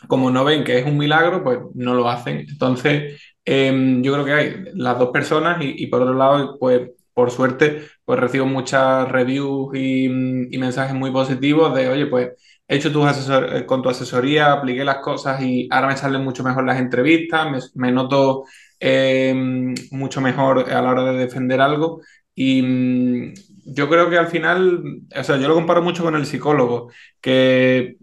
como 0.07 0.29
no 0.29 0.43
ven 0.43 0.63
que 0.63 0.77
es 0.77 0.85
un 0.85 0.99
milagro, 0.99 1.43
pues 1.43 1.57
no 1.73 1.95
lo 1.95 2.07
hacen. 2.07 2.45
Entonces, 2.47 3.19
em, 3.43 4.03
yo 4.03 4.13
creo 4.13 4.25
que 4.25 4.33
hay 4.33 4.65
las 4.75 4.99
dos 4.99 5.09
personas 5.09 5.57
y, 5.61 5.87
por 5.87 6.03
otro 6.03 6.13
lado, 6.13 6.59
pues 6.59 6.91
por 7.15 7.31
suerte, 7.31 7.81
pues 8.05 8.19
recibo 8.19 8.45
muchas 8.45 9.09
reviews 9.09 9.75
y, 9.75 10.05
y 10.05 10.57
mensajes 10.59 10.93
muy 10.93 11.09
positivos 11.09 11.73
de, 11.73 11.89
oye, 11.89 12.05
pues 12.05 12.33
he 12.67 12.75
hecho 12.75 12.91
tus 12.91 13.05
asesor 13.05 13.55
eh, 13.55 13.65
con 13.65 13.81
tu 13.81 13.89
asesoría, 13.89 14.51
apliqué 14.53 14.83
las 14.83 14.97
cosas 14.97 15.41
y 15.41 15.67
ahora 15.71 15.87
me 15.87 15.97
salen 15.97 16.23
mucho 16.23 16.43
mejor 16.43 16.65
las 16.65 16.79
entrevistas, 16.79 17.71
me 17.75 17.91
noto 17.91 18.45
eh, 18.85 19.33
mucho 19.91 20.19
mejor 20.21 20.69
a 20.69 20.81
la 20.81 20.89
hora 20.91 21.05
de 21.05 21.17
defender 21.19 21.61
algo. 21.61 22.01
Y 22.35 22.61
mm, 22.61 23.33
yo 23.65 23.89
creo 23.89 24.09
que 24.09 24.17
al 24.17 24.27
final, 24.27 25.01
o 25.15 25.23
sea, 25.23 25.37
yo 25.37 25.47
lo 25.47 25.55
comparo 25.55 25.81
mucho 25.81 26.03
con 26.03 26.15
el 26.15 26.25
psicólogo, 26.25 26.91
que 27.21 27.95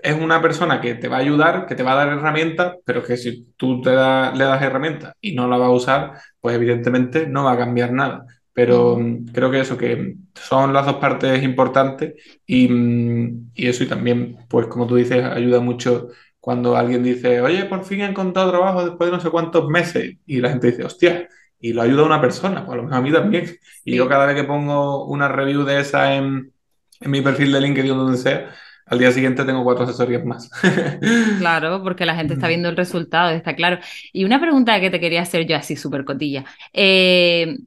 es 0.00 0.14
una 0.16 0.40
persona 0.40 0.80
que 0.80 0.94
te 0.94 1.08
va 1.08 1.16
a 1.16 1.20
ayudar, 1.20 1.66
que 1.66 1.74
te 1.74 1.82
va 1.82 1.92
a 1.92 1.94
dar 1.96 2.08
herramientas, 2.08 2.76
pero 2.84 3.02
que 3.02 3.16
si 3.16 3.52
tú 3.56 3.80
te 3.82 3.90
da, 3.92 4.32
le 4.32 4.44
das 4.44 4.62
herramientas 4.62 5.14
y 5.20 5.34
no 5.34 5.48
la 5.48 5.56
va 5.58 5.66
a 5.66 5.70
usar, 5.70 6.12
pues 6.40 6.54
evidentemente 6.54 7.26
no 7.26 7.42
va 7.44 7.52
a 7.54 7.58
cambiar 7.58 7.92
nada. 7.92 8.24
Pero 8.52 8.96
mm, 8.96 9.26
creo 9.32 9.50
que 9.50 9.60
eso, 9.60 9.76
que 9.76 10.14
son 10.34 10.72
las 10.72 10.86
dos 10.86 10.96
partes 10.96 11.42
importantes 11.42 12.14
y, 12.46 12.68
mm, 12.68 13.50
y 13.54 13.66
eso 13.68 13.82
y 13.82 13.88
también, 13.88 14.36
pues 14.48 14.68
como 14.68 14.86
tú 14.86 14.94
dices, 14.96 15.24
ayuda 15.24 15.58
mucho 15.60 16.08
cuando 16.40 16.76
alguien 16.76 17.02
dice, 17.02 17.40
oye, 17.40 17.64
por 17.66 17.84
fin 17.84 18.00
he 18.00 18.06
encontrado 18.06 18.50
trabajo 18.50 18.84
después 18.84 19.10
de 19.10 19.16
no 19.16 19.22
sé 19.22 19.30
cuántos 19.30 19.68
meses, 19.68 20.16
y 20.26 20.40
la 20.40 20.50
gente 20.50 20.68
dice, 20.68 20.84
hostia, 20.84 21.28
y 21.60 21.72
lo 21.72 21.82
ayuda 21.82 22.02
a 22.02 22.06
una 22.06 22.20
persona, 22.20 22.64
pues 22.64 22.74
a 22.74 22.76
lo 22.76 22.82
mejor 22.84 22.98
a 22.98 23.02
mí 23.02 23.12
también. 23.12 23.56
Y 23.84 23.96
yo 23.96 24.08
cada 24.08 24.26
vez 24.26 24.36
que 24.36 24.44
pongo 24.44 25.06
una 25.06 25.28
review 25.28 25.64
de 25.64 25.80
esa 25.80 26.14
en, 26.14 26.52
en 27.00 27.10
mi 27.10 27.20
perfil 27.20 27.52
de 27.52 27.60
LinkedIn 27.60 27.90
o 27.92 27.96
donde 27.96 28.18
sea, 28.18 28.50
al 28.86 28.98
día 28.98 29.10
siguiente 29.12 29.44
tengo 29.44 29.64
cuatro 29.64 29.84
asesorías 29.84 30.24
más. 30.24 30.50
Claro, 31.38 31.82
porque 31.82 32.06
la 32.06 32.14
gente 32.16 32.34
está 32.34 32.48
viendo 32.48 32.68
el 32.68 32.76
resultado, 32.76 33.30
está 33.30 33.54
claro. 33.54 33.78
Y 34.12 34.24
una 34.24 34.40
pregunta 34.40 34.80
que 34.80 34.90
te 34.90 35.00
quería 35.00 35.22
hacer 35.22 35.46
yo 35.46 35.56
así 35.56 35.76
súper 35.76 36.04
cotilla. 36.04 36.44
Eh, 36.72 37.58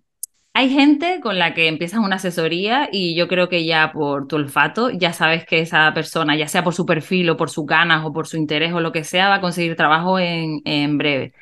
hay 0.53 0.69
gente 0.69 1.21
con 1.21 1.39
la 1.39 1.53
que 1.53 1.67
empiezas 1.67 1.99
una 2.01 2.17
asesoría 2.17 2.89
y 2.91 3.15
yo 3.15 3.27
creo 3.27 3.47
que 3.49 3.65
ya 3.65 3.91
por 3.93 4.27
tu 4.27 4.35
olfato 4.35 4.89
ya 4.89 5.13
sabes 5.13 5.45
que 5.45 5.59
esa 5.61 5.93
persona, 5.93 6.35
ya 6.35 6.47
sea 6.47 6.63
por 6.63 6.73
su 6.75 6.85
perfil 6.85 7.29
o 7.29 7.37
por 7.37 7.49
sus 7.49 7.65
ganas 7.65 8.05
o 8.05 8.11
por 8.13 8.27
su 8.27 8.37
interés 8.37 8.73
o 8.73 8.81
lo 8.81 8.91
que 8.91 9.03
sea, 9.05 9.29
va 9.29 9.35
a 9.35 9.41
conseguir 9.41 9.75
trabajo 9.77 10.19
en, 10.19 10.61
en 10.65 10.97
breve. 10.97 11.33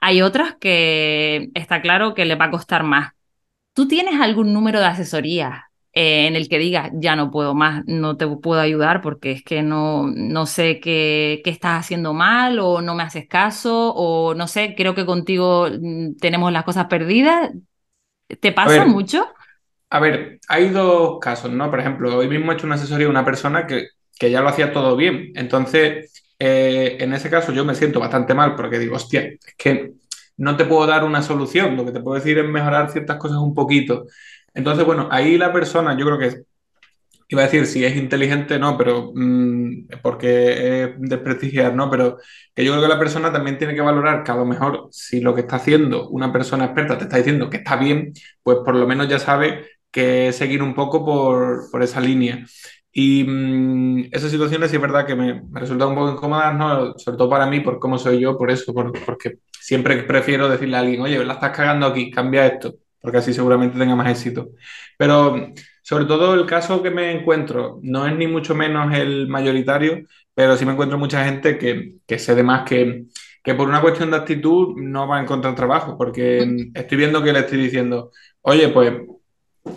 Hay 0.00 0.22
otras 0.22 0.56
que 0.56 1.50
está 1.54 1.80
claro 1.82 2.14
que 2.14 2.24
le 2.24 2.34
va 2.36 2.46
a 2.46 2.50
costar 2.50 2.82
más. 2.82 3.12
¿Tú 3.74 3.88
tienes 3.88 4.20
algún 4.20 4.52
número 4.52 4.80
de 4.80 4.86
asesoría 4.86 5.70
eh, 5.92 6.26
en 6.26 6.36
el 6.36 6.48
que 6.48 6.58
digas, 6.58 6.90
ya 6.94 7.16
no 7.16 7.30
puedo 7.30 7.54
más, 7.54 7.84
no 7.86 8.16
te 8.16 8.26
puedo 8.28 8.60
ayudar 8.60 9.02
porque 9.02 9.32
es 9.32 9.44
que 9.44 9.62
no, 9.62 10.08
no 10.08 10.46
sé 10.46 10.80
qué, 10.80 11.40
qué 11.44 11.50
estás 11.50 11.80
haciendo 11.80 12.14
mal 12.14 12.58
o 12.60 12.82
no 12.82 12.94
me 12.94 13.02
haces 13.04 13.28
caso 13.28 13.94
o 13.94 14.34
no 14.34 14.48
sé, 14.48 14.74
creo 14.76 14.94
que 14.94 15.06
contigo 15.06 15.68
mm, 15.70 16.16
tenemos 16.20 16.52
las 16.52 16.64
cosas 16.64 16.86
perdidas? 16.86 17.50
¿Te 18.40 18.52
pasa 18.52 18.84
ver, 18.84 18.86
mucho? 18.86 19.26
A 19.90 20.00
ver, 20.00 20.40
hay 20.48 20.70
dos 20.70 21.18
casos, 21.20 21.50
¿no? 21.52 21.70
Por 21.70 21.80
ejemplo, 21.80 22.16
hoy 22.16 22.28
mismo 22.28 22.50
he 22.50 22.54
hecho 22.54 22.66
una 22.66 22.74
asesoría 22.74 23.06
a 23.06 23.10
una 23.10 23.24
persona 23.24 23.66
que, 23.66 23.88
que 24.18 24.30
ya 24.30 24.40
lo 24.40 24.48
hacía 24.48 24.72
todo 24.72 24.96
bien. 24.96 25.32
Entonces, 25.34 26.12
eh, 26.38 26.96
en 27.00 27.12
ese 27.14 27.30
caso 27.30 27.52
yo 27.52 27.64
me 27.64 27.74
siento 27.74 28.00
bastante 28.00 28.34
mal 28.34 28.56
porque 28.56 28.78
digo, 28.78 28.96
hostia, 28.96 29.22
es 29.22 29.54
que 29.56 29.92
no 30.38 30.56
te 30.56 30.64
puedo 30.66 30.86
dar 30.86 31.04
una 31.04 31.22
solución, 31.22 31.76
lo 31.76 31.84
que 31.84 31.92
te 31.92 32.00
puedo 32.00 32.16
decir 32.16 32.38
es 32.38 32.46
mejorar 32.48 32.90
ciertas 32.90 33.16
cosas 33.16 33.38
un 33.38 33.54
poquito. 33.54 34.06
Entonces, 34.54 34.84
bueno, 34.84 35.08
ahí 35.10 35.38
la 35.38 35.52
persona, 35.52 35.96
yo 35.96 36.04
creo 36.06 36.18
que 36.18 36.42
Iba 37.28 37.42
a 37.42 37.44
decir 37.46 37.66
si 37.66 37.84
es 37.84 37.96
inteligente, 37.96 38.56
no, 38.58 38.76
pero 38.78 39.10
mm, 39.14 39.88
porque 40.02 40.84
es 40.84 40.90
desprestigiar, 40.98 41.74
no, 41.74 41.90
pero 41.90 42.18
que 42.54 42.64
yo 42.64 42.70
creo 42.72 42.82
que 42.84 42.88
la 42.88 42.98
persona 43.00 43.32
también 43.32 43.58
tiene 43.58 43.74
que 43.74 43.80
valorar 43.80 44.22
que 44.22 44.30
a 44.30 44.36
lo 44.36 44.44
mejor 44.46 44.88
si 44.92 45.20
lo 45.20 45.34
que 45.34 45.40
está 45.40 45.56
haciendo 45.56 46.08
una 46.10 46.32
persona 46.32 46.66
experta 46.66 46.96
te 46.98 47.04
está 47.04 47.16
diciendo 47.16 47.50
que 47.50 47.56
está 47.58 47.76
bien, 47.76 48.12
pues 48.44 48.58
por 48.64 48.76
lo 48.76 48.86
menos 48.86 49.08
ya 49.08 49.18
sabe 49.18 49.66
que 49.90 50.32
seguir 50.32 50.62
un 50.62 50.74
poco 50.74 51.04
por, 51.04 51.68
por 51.70 51.82
esa 51.82 52.00
línea. 52.00 52.44
Y 52.92 53.24
mm, 53.24 54.08
esas 54.12 54.30
situaciones 54.30 54.70
sí 54.70 54.76
es 54.76 54.82
verdad 54.82 55.06
que 55.06 55.14
me, 55.14 55.42
me 55.42 55.60
resultan 55.60 55.88
un 55.88 55.94
poco 55.96 56.12
incómodas, 56.12 56.54
¿no? 56.56 56.94
Sobre 56.98 57.18
todo 57.18 57.28
para 57.30 57.46
mí, 57.46 57.60
por 57.60 57.78
cómo 57.78 57.98
soy 57.98 58.20
yo, 58.20 58.38
por 58.38 58.50
eso, 58.50 58.72
por- 58.72 58.92
porque 59.04 59.38
siempre 59.60 60.02
prefiero 60.04 60.48
decirle 60.48 60.76
a 60.76 60.80
alguien, 60.80 61.00
oye, 61.02 61.24
la 61.24 61.34
estás 61.34 61.50
cagando 61.56 61.86
aquí, 61.86 62.10
cambia 62.10 62.46
esto, 62.46 62.74
porque 63.00 63.18
así 63.18 63.34
seguramente 63.34 63.78
tenga 63.78 63.94
más 63.96 64.10
éxito. 64.10 64.50
Pero 64.96 65.52
sobre 65.86 66.04
todo 66.06 66.34
el 66.34 66.46
caso 66.46 66.82
que 66.82 66.90
me 66.90 67.12
encuentro, 67.12 67.78
no 67.80 68.08
es 68.08 68.16
ni 68.16 68.26
mucho 68.26 68.56
menos 68.56 68.92
el 68.92 69.28
mayoritario, 69.28 70.04
pero 70.34 70.56
sí 70.56 70.66
me 70.66 70.72
encuentro 70.72 70.98
mucha 70.98 71.24
gente 71.24 71.58
que, 71.58 71.98
que 72.04 72.18
sé 72.18 72.34
de 72.34 72.42
más 72.42 72.68
que, 72.68 73.04
que 73.40 73.54
por 73.54 73.68
una 73.68 73.80
cuestión 73.80 74.10
de 74.10 74.16
actitud 74.16 74.74
no 74.78 75.06
va 75.06 75.18
a 75.18 75.22
encontrar 75.22 75.54
trabajo, 75.54 75.96
porque 75.96 76.72
estoy 76.74 76.98
viendo 76.98 77.22
que 77.22 77.32
le 77.32 77.38
estoy 77.38 77.58
diciendo, 77.58 78.10
oye, 78.40 78.68
pues 78.70 78.94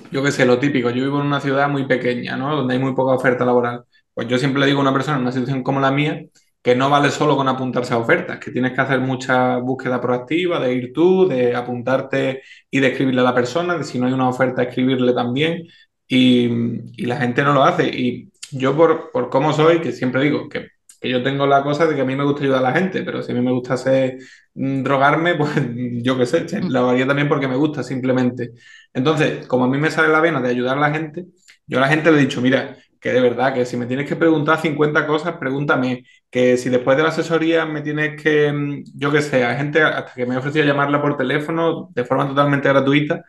yo 0.09 0.23
qué 0.23 0.31
sé, 0.31 0.47
lo 0.47 0.57
típico, 0.57 0.89
yo 0.89 1.03
vivo 1.03 1.19
en 1.19 1.27
una 1.27 1.41
ciudad 1.41 1.69
muy 1.69 1.85
pequeña, 1.85 2.35
¿no? 2.35 2.55
Donde 2.55 2.73
hay 2.73 2.79
muy 2.79 2.95
poca 2.95 3.13
oferta 3.13 3.45
laboral. 3.45 3.83
Pues 4.11 4.27
yo 4.27 4.39
siempre 4.39 4.61
le 4.61 4.65
digo 4.65 4.79
a 4.79 4.81
una 4.81 4.93
persona 4.93 5.17
en 5.17 5.21
una 5.21 5.31
situación 5.31 5.61
como 5.61 5.79
la 5.79 5.91
mía 5.91 6.25
que 6.61 6.75
no 6.75 6.89
vale 6.89 7.09
solo 7.11 7.37
con 7.37 7.47
apuntarse 7.47 7.93
a 7.93 7.97
ofertas, 7.97 8.39
que 8.39 8.51
tienes 8.51 8.73
que 8.73 8.81
hacer 8.81 8.99
mucha 8.99 9.57
búsqueda 9.57 10.01
proactiva, 10.01 10.59
de 10.59 10.73
ir 10.73 10.91
tú, 10.93 11.27
de 11.27 11.55
apuntarte 11.55 12.41
y 12.69 12.79
de 12.79 12.87
escribirle 12.87 13.21
a 13.21 13.25
la 13.25 13.35
persona, 13.35 13.77
de 13.77 13.83
si 13.83 13.99
no 13.99 14.07
hay 14.07 14.13
una 14.13 14.27
oferta, 14.27 14.63
escribirle 14.63 15.13
también. 15.13 15.63
Y, 16.09 16.49
la 17.05 17.17
gente 17.17 17.43
no 17.43 17.53
lo 17.53 17.63
hace. 17.63 17.87
Y 17.87 18.31
yo 18.51 18.75
por, 18.75 19.11
por 19.11 19.29
cómo 19.29 19.53
soy, 19.53 19.79
que 19.79 19.91
siempre 19.93 20.23
digo 20.23 20.49
que, 20.49 20.67
que, 20.99 21.09
yo 21.09 21.23
tengo 21.23 21.47
la 21.47 21.63
cosa 21.63 21.85
de 21.87 21.95
que 21.95 22.01
a 22.01 22.05
mí 22.05 22.15
me 22.15 22.23
gusta 22.25 22.43
ayudar 22.43 22.59
a 22.59 22.71
la 22.71 22.73
gente, 22.73 23.03
pero 23.03 23.21
si 23.23 23.31
a 23.31 23.35
mí 23.35 23.41
me 23.41 23.51
gustase 23.51 24.17
mm, 24.55 24.83
drogarme, 24.83 25.35
pues 25.37 25.51
yo 26.03 26.17
qué 26.17 26.25
sé, 26.25 26.45
lo 26.67 26.89
haría 26.89 27.07
también 27.07 27.29
porque 27.29 27.47
me 27.47 27.55
gusta 27.55 27.83
simplemente. 27.83 28.51
Entonces, 28.93 29.47
como 29.47 29.65
a 29.65 29.67
mí 29.69 29.77
me 29.77 29.91
sale 29.91 30.09
la 30.09 30.19
vena 30.21 30.41
de 30.41 30.49
ayudar 30.49 30.77
a 30.77 30.81
la 30.81 30.91
gente, 30.91 31.27
yo 31.67 31.77
a 31.77 31.81
la 31.81 31.87
gente 31.89 32.11
le 32.11 32.17
he 32.17 32.21
dicho, 32.21 32.41
mira, 32.41 32.77
que 32.99 33.13
de 33.13 33.21
verdad, 33.21 33.53
que 33.53 33.65
si 33.65 33.77
me 33.77 33.85
tienes 33.85 34.07
que 34.09 34.15
preguntar 34.15 34.61
50 34.61 35.07
cosas, 35.07 35.37
pregúntame. 35.37 36.05
Que 36.29 36.57
si 36.57 36.69
después 36.69 36.97
de 36.97 37.03
la 37.03 37.09
asesoría 37.09 37.65
me 37.65 37.81
tienes 37.81 38.21
que, 38.21 38.51
mm, 38.51 38.83
yo 38.95 39.11
qué 39.11 39.21
sé, 39.21 39.45
hay 39.45 39.57
gente 39.57 39.81
hasta 39.81 40.13
que 40.13 40.25
me 40.25 40.35
ha 40.35 40.39
ofrecido 40.39 40.65
llamarla 40.65 41.01
por 41.01 41.17
teléfono 41.17 41.89
de 41.93 42.05
forma 42.05 42.27
totalmente 42.27 42.67
gratuita 42.69 43.23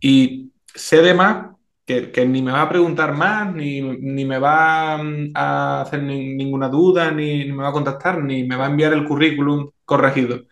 y 0.00 0.52
sé 0.74 1.02
de 1.02 1.14
más 1.14 1.55
que, 1.86 2.26
ni 2.26 2.42
me 2.42 2.52
va 2.52 2.62
a 2.62 2.68
preguntar 2.68 3.14
más, 3.14 3.54
ni, 3.54 3.80
me 3.80 4.38
va 4.38 4.98
mm, 4.98 5.32
a 5.34 5.82
hacer 5.82 6.02
ninguna 6.02 6.68
duda, 6.68 7.12
ni, 7.12 7.44
ni, 7.44 7.52
me 7.52 7.62
va 7.62 7.68
a 7.68 7.72
contactar, 7.72 8.22
ni 8.22 8.44
me 8.44 8.56
va 8.56 8.66
a 8.66 8.70
enviar 8.70 8.92
el 8.92 9.04
currículum 9.04 9.70
corregido. 9.84 10.42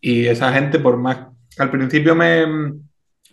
Y 0.00 0.26
esa 0.26 0.52
gente, 0.52 0.78
por 0.80 0.98
más, 0.98 1.18
al 1.58 1.70
principio 1.70 2.14
me, 2.14 2.46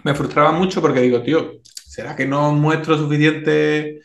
me 0.03 0.15
frustraba 0.15 0.51
mucho 0.53 0.81
porque 0.81 1.01
digo, 1.01 1.21
tío, 1.21 1.59
¿será 1.63 2.15
que 2.15 2.25
no 2.25 2.53
muestro 2.53 2.97
suficiente 2.97 3.99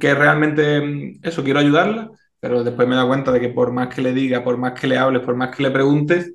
que 0.00 0.14
realmente 0.14 1.18
eso, 1.22 1.44
quiero 1.44 1.60
ayudarla? 1.60 2.10
Pero 2.40 2.64
después 2.64 2.88
me 2.88 2.96
da 2.96 3.06
cuenta 3.06 3.32
de 3.32 3.40
que 3.40 3.50
por 3.50 3.72
más 3.72 3.94
que 3.94 4.02
le 4.02 4.12
diga, 4.12 4.42
por 4.42 4.56
más 4.56 4.78
que 4.80 4.86
le 4.86 4.98
hables, 4.98 5.22
por 5.22 5.36
más 5.36 5.54
que 5.54 5.62
le 5.62 5.70
preguntes, 5.70 6.34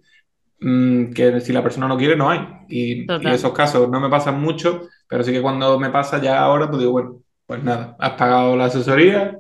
mm, 0.60 1.14
que 1.14 1.42
si 1.42 1.54
la 1.54 1.64
persona 1.64 1.88
no 1.88 1.98
quiere, 1.98 2.16
no 2.16 2.30
hay. 2.30 2.40
Y, 2.70 3.02
y, 3.04 3.28
esos 3.28 3.54
casos 3.54 3.90
no 3.90 4.00
me 4.00 4.10
pasan 4.10 4.42
mucho, 4.42 4.88
pero 5.08 5.24
sí 5.24 5.32
que 5.32 5.42
cuando 5.42 5.80
me 5.80 5.90
pasa 5.90 6.22
ya 6.22 6.40
ahora, 6.40 6.68
pues 6.68 6.80
digo, 6.80 6.92
bueno, 6.92 7.22
pues 7.46 7.64
nada, 7.64 7.96
has 8.00 8.12
pagado 8.12 8.56
la 8.56 8.66
asesoría, 8.66 9.40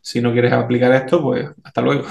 si 0.00 0.20
no 0.20 0.32
quieres 0.32 0.52
aplicar 0.52 0.92
esto, 0.92 1.22
pues 1.22 1.48
hasta 1.62 1.80
luego. 1.82 2.06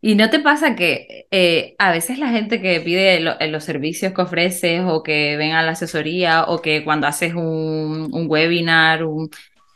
¿Y 0.00 0.14
no 0.14 0.30
te 0.30 0.40
pasa 0.40 0.76
que 0.76 1.26
eh, 1.30 1.74
a 1.78 1.90
veces 1.90 2.18
la 2.18 2.28
gente 2.28 2.60
que 2.60 2.80
pide 2.80 3.20
los 3.20 3.64
servicios 3.64 4.12
que 4.12 4.22
ofreces 4.22 4.82
o 4.86 5.02
que 5.02 5.36
ven 5.36 5.52
a 5.52 5.62
la 5.62 5.72
asesoría 5.72 6.44
o 6.44 6.60
que 6.60 6.84
cuando 6.84 7.06
haces 7.06 7.34
un, 7.34 8.10
un 8.12 8.26
webinar, 8.28 9.04
un, 9.04 9.30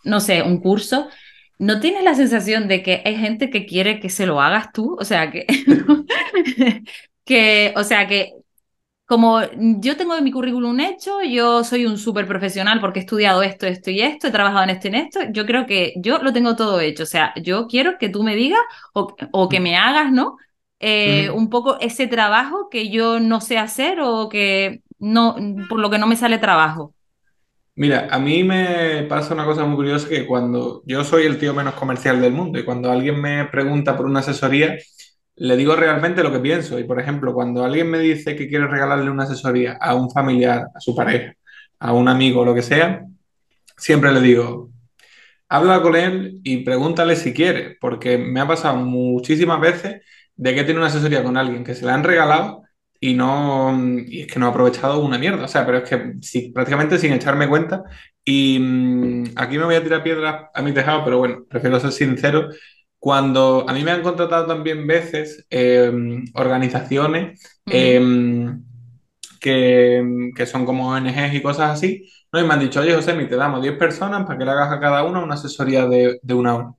no 0.04 0.20
sé, 0.20 0.42
un 0.42 0.60
curso, 0.60 1.08
¿no 1.58 1.80
tienes 1.80 2.04
la 2.04 2.14
sensación 2.14 2.68
de 2.68 2.82
que 2.82 3.02
hay 3.04 3.16
gente 3.16 3.50
que 3.50 3.66
quiere 3.66 3.98
que 4.00 4.08
se 4.08 4.26
lo 4.26 4.40
hagas 4.40 4.72
tú? 4.72 4.96
O 5.00 5.04
sea, 5.04 5.30
que, 5.30 5.46
que 7.24 7.72
o 7.76 7.84
sea, 7.84 8.06
que 8.06 8.32
como 9.10 9.40
yo 9.80 9.96
tengo 9.96 10.20
mi 10.20 10.30
currículum 10.30 10.78
hecho, 10.78 11.20
yo 11.22 11.64
soy 11.64 11.84
un 11.84 11.98
súper 11.98 12.28
profesional 12.28 12.80
porque 12.80 13.00
he 13.00 13.02
estudiado 13.02 13.42
esto, 13.42 13.66
esto 13.66 13.90
y 13.90 14.02
esto, 14.02 14.28
he 14.28 14.30
trabajado 14.30 14.62
en 14.62 14.70
esto 14.70 14.86
y 14.86 14.90
en 14.90 14.94
esto, 14.94 15.20
yo 15.32 15.46
creo 15.46 15.66
que 15.66 15.94
yo 15.96 16.18
lo 16.18 16.32
tengo 16.32 16.54
todo 16.54 16.80
hecho. 16.80 17.02
O 17.02 17.06
sea, 17.06 17.34
yo 17.42 17.66
quiero 17.66 17.98
que 17.98 18.08
tú 18.08 18.22
me 18.22 18.36
digas 18.36 18.60
o, 18.92 19.48
que 19.48 19.58
me 19.58 19.76
hagas, 19.76 20.12
¿no? 20.12 20.36
Eh, 20.78 21.28
un 21.30 21.50
poco 21.50 21.76
ese 21.80 22.06
trabajo 22.06 22.68
que 22.70 22.88
yo 22.88 23.18
no 23.18 23.40
sé 23.40 23.58
hacer 23.58 23.98
o 24.00 24.28
que 24.28 24.82
no, 25.00 25.34
por 25.68 25.80
lo 25.80 25.90
que 25.90 25.98
no 25.98 26.06
me 26.06 26.14
sale 26.14 26.38
trabajo. 26.38 26.94
Mira, 27.74 28.06
a 28.12 28.20
mí 28.20 28.44
me 28.44 29.02
pasa 29.08 29.34
una 29.34 29.44
cosa 29.44 29.64
muy 29.64 29.74
curiosa 29.74 30.08
que 30.08 30.24
cuando 30.24 30.82
yo 30.86 31.02
soy 31.02 31.26
el 31.26 31.36
tío 31.36 31.52
menos 31.52 31.74
comercial 31.74 32.20
del 32.20 32.32
mundo 32.32 32.60
y 32.60 32.64
cuando 32.64 32.92
alguien 32.92 33.20
me 33.20 33.46
pregunta 33.46 33.96
por 33.96 34.06
una 34.06 34.20
asesoría, 34.20 34.76
le 35.40 35.56
digo 35.56 35.74
realmente 35.74 36.22
lo 36.22 36.30
que 36.30 36.38
pienso. 36.38 36.78
Y 36.78 36.84
por 36.84 37.00
ejemplo, 37.00 37.32
cuando 37.32 37.64
alguien 37.64 37.90
me 37.90 37.98
dice 37.98 38.36
que 38.36 38.46
quiere 38.48 38.66
regalarle 38.66 39.10
una 39.10 39.24
asesoría 39.24 39.78
a 39.80 39.94
un 39.94 40.10
familiar, 40.10 40.66
a 40.74 40.80
su 40.80 40.94
pareja, 40.94 41.34
a 41.78 41.94
un 41.94 42.08
amigo, 42.08 42.44
lo 42.44 42.54
que 42.54 42.62
sea, 42.62 43.06
siempre 43.76 44.12
le 44.12 44.20
digo, 44.20 44.70
habla 45.48 45.80
con 45.80 45.96
él 45.96 46.40
y 46.44 46.58
pregúntale 46.58 47.16
si 47.16 47.32
quiere, 47.32 47.78
porque 47.80 48.18
me 48.18 48.40
ha 48.40 48.46
pasado 48.46 48.76
muchísimas 48.76 49.60
veces 49.60 50.02
de 50.36 50.54
que 50.54 50.64
tiene 50.64 50.78
una 50.78 50.88
asesoría 50.88 51.22
con 51.22 51.36
alguien 51.38 51.64
que 51.64 51.74
se 51.74 51.86
la 51.86 51.94
han 51.94 52.04
regalado 52.04 52.62
y 53.00 53.14
no 53.14 53.78
y 54.06 54.22
es 54.22 54.26
que 54.26 54.38
no 54.38 54.46
ha 54.46 54.50
aprovechado 54.50 55.00
una 55.02 55.18
mierda. 55.18 55.44
O 55.44 55.48
sea, 55.48 55.64
pero 55.64 55.78
es 55.78 55.88
que 55.88 55.96
prácticamente 56.52 56.98
sin 56.98 57.14
echarme 57.14 57.48
cuenta. 57.48 57.82
Y 58.24 58.58
mm, 58.60 59.24
aquí 59.36 59.56
me 59.58 59.64
voy 59.64 59.76
a 59.76 59.82
tirar 59.82 60.02
piedras 60.02 60.50
a 60.52 60.62
mi 60.62 60.72
tejado, 60.72 61.02
pero 61.04 61.18
bueno, 61.18 61.44
prefiero 61.48 61.80
ser 61.80 61.92
sincero 61.92 62.50
cuando 63.00 63.64
a 63.66 63.72
mí 63.72 63.82
me 63.82 63.90
han 63.92 64.02
contratado 64.02 64.46
también 64.46 64.86
veces 64.86 65.46
em, 65.48 66.22
organizaciones 66.34 67.40
em, 67.66 68.62
que, 69.40 70.30
que, 70.36 70.46
son 70.46 70.66
como 70.66 70.90
ONGs 70.90 71.34
y 71.34 71.40
cosas 71.42 71.70
así, 71.70 72.04
¿no? 72.30 72.38
y 72.40 72.44
me 72.44 72.52
han 72.52 72.60
dicho, 72.60 72.80
oye 72.80 72.94
José, 72.94 73.14
te 73.14 73.36
damos 73.36 73.62
10 73.62 73.78
personas 73.78 74.26
para 74.26 74.38
que 74.38 74.44
le 74.44 74.50
hagas 74.50 74.70
a 74.70 74.80
cada 74.80 75.02
una 75.04 75.24
una 75.24 75.34
asesoría 75.34 75.86
de, 75.86 76.20
de 76.22 76.34
una 76.34 76.54
hora. 76.54 76.74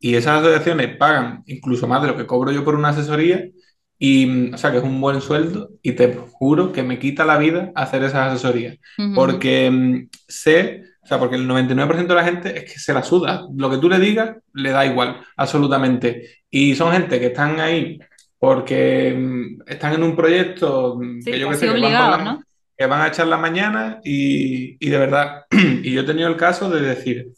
Y 0.00 0.16
esas 0.16 0.40
asociaciones 0.40 0.96
pagan 0.96 1.44
incluso 1.46 1.86
más 1.86 2.02
de 2.02 2.08
lo 2.08 2.16
que 2.16 2.26
cobro 2.26 2.50
yo 2.50 2.64
por 2.64 2.74
una 2.74 2.88
asesoría, 2.88 3.48
y, 3.96 4.52
o 4.52 4.58
sea, 4.58 4.72
que 4.72 4.78
es 4.78 4.84
un 4.84 5.00
buen 5.00 5.20
sueldo, 5.20 5.70
y 5.82 5.92
te 5.92 6.18
juro 6.32 6.72
que 6.72 6.82
me 6.82 6.98
quita 6.98 7.24
la 7.24 7.38
vida 7.38 7.70
hacer 7.76 8.02
esas 8.02 8.32
asesorías, 8.32 8.78
porque 9.14 9.66
em, 9.66 10.08
sé 10.26 10.82
o 11.02 11.06
sea, 11.06 11.18
porque 11.18 11.36
el 11.36 11.48
99% 11.48 12.06
de 12.06 12.14
la 12.14 12.24
gente 12.24 12.58
es 12.58 12.72
que 12.72 12.78
se 12.78 12.92
la 12.92 13.02
suda. 13.02 13.46
Lo 13.56 13.70
que 13.70 13.78
tú 13.78 13.88
le 13.88 13.98
digas, 13.98 14.36
le 14.52 14.70
da 14.70 14.84
igual, 14.84 15.20
absolutamente. 15.36 16.42
Y 16.50 16.74
son 16.74 16.92
gente 16.92 17.18
que 17.18 17.26
están 17.26 17.58
ahí 17.58 17.98
porque 18.38 19.14
mm, 19.16 19.62
están 19.66 19.94
en 19.94 20.02
un 20.02 20.16
proyecto 20.16 20.98
mm, 21.00 21.24
que 21.24 21.38
yo 21.38 21.48
que 21.50 21.56
sé, 21.56 21.66
que 21.72 21.80
van, 21.80 22.44
que 22.76 22.86
van, 22.86 23.02
a 23.02 23.08
echar 23.08 23.26
la 23.26 23.36
mañana 23.36 24.00
y, 24.04 24.76
y 24.84 24.90
de 24.90 24.98
verdad. 24.98 25.44
y 25.50 25.92
yo 25.92 26.02
he 26.02 26.06
tenido 26.06 26.28
el 26.28 26.36
caso 26.36 26.70
de 26.70 26.80
decir, 26.80 27.32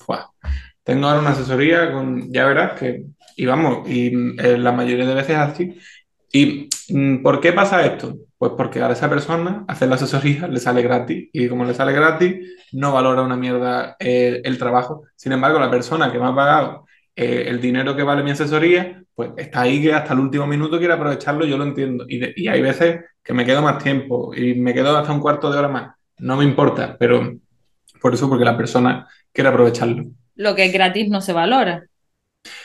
tengo 0.85 1.07
ahora 1.07 1.21
una 1.21 1.31
asesoría 1.31 1.93
con, 1.93 2.33
ya 2.33 2.47
verás 2.47 2.79
que, 2.79 3.05
y 3.37 3.47
vamos, 3.47 3.89
y 3.89 4.11
mm, 4.11 4.41
eh, 4.41 4.59
la 4.59 4.73
mayoría 4.73 5.07
de 5.07 5.15
veces 5.15 5.37
así. 5.37 5.79
¿Y 6.33 6.69
por 7.23 7.41
qué 7.41 7.53
pasa 7.53 7.85
esto? 7.85 8.17
Pues 8.43 8.55
porque 8.57 8.81
a 8.81 8.91
esa 8.91 9.09
persona 9.09 9.65
hacer 9.69 9.89
la 9.89 9.95
asesoría 9.95 10.49
le 10.49 10.59
sale 10.59 10.83
gratis 10.83 11.31
y 11.33 11.47
como 11.47 11.65
le 11.65 11.75
sale 11.75 11.93
gratis 11.93 12.59
no 12.73 12.93
valora 12.93 13.23
una 13.23 13.37
mierda 13.37 13.95
eh, 14.01 14.41
el 14.43 14.59
trabajo. 14.59 15.05
Sin 15.15 15.31
embargo, 15.31 15.61
la 15.61 15.71
persona 15.71 16.11
que 16.11 16.19
me 16.19 16.27
ha 16.27 16.35
pagado 16.35 16.85
eh, 17.15 17.45
el 17.47 17.61
dinero 17.61 17.95
que 17.95 18.03
vale 18.03 18.25
mi 18.25 18.33
asesoría, 18.33 19.01
pues 19.15 19.31
está 19.37 19.61
ahí 19.61 19.81
que 19.81 19.95
hasta 19.95 20.15
el 20.15 20.19
último 20.19 20.49
minuto 20.49 20.81
quiere 20.81 20.93
aprovecharlo, 20.93 21.47
yo 21.47 21.57
lo 21.57 21.63
entiendo. 21.63 22.05
Y, 22.09 22.43
y 22.43 22.49
hay 22.49 22.61
veces 22.61 23.05
que 23.23 23.33
me 23.33 23.47
quedo 23.47 23.63
más 23.63 23.81
tiempo 23.81 24.35
y 24.35 24.57
me 24.57 24.75
quedo 24.75 24.99
hasta 24.99 25.13
un 25.13 25.21
cuarto 25.21 25.49
de 25.49 25.59
hora 25.61 25.69
más. 25.69 25.95
No 26.19 26.37
me 26.37 26.43
importa, 26.43 26.97
pero 26.99 27.39
por 28.01 28.13
eso, 28.13 28.29
porque 28.29 28.45
la 28.45 28.57
persona 28.57 29.07
quiere 29.33 29.51
aprovecharlo. 29.51 30.07
Lo 30.35 30.57
que 30.57 30.65
es 30.65 30.73
gratis 30.73 31.09
no 31.09 31.21
se 31.21 31.33
valora. 31.33 31.87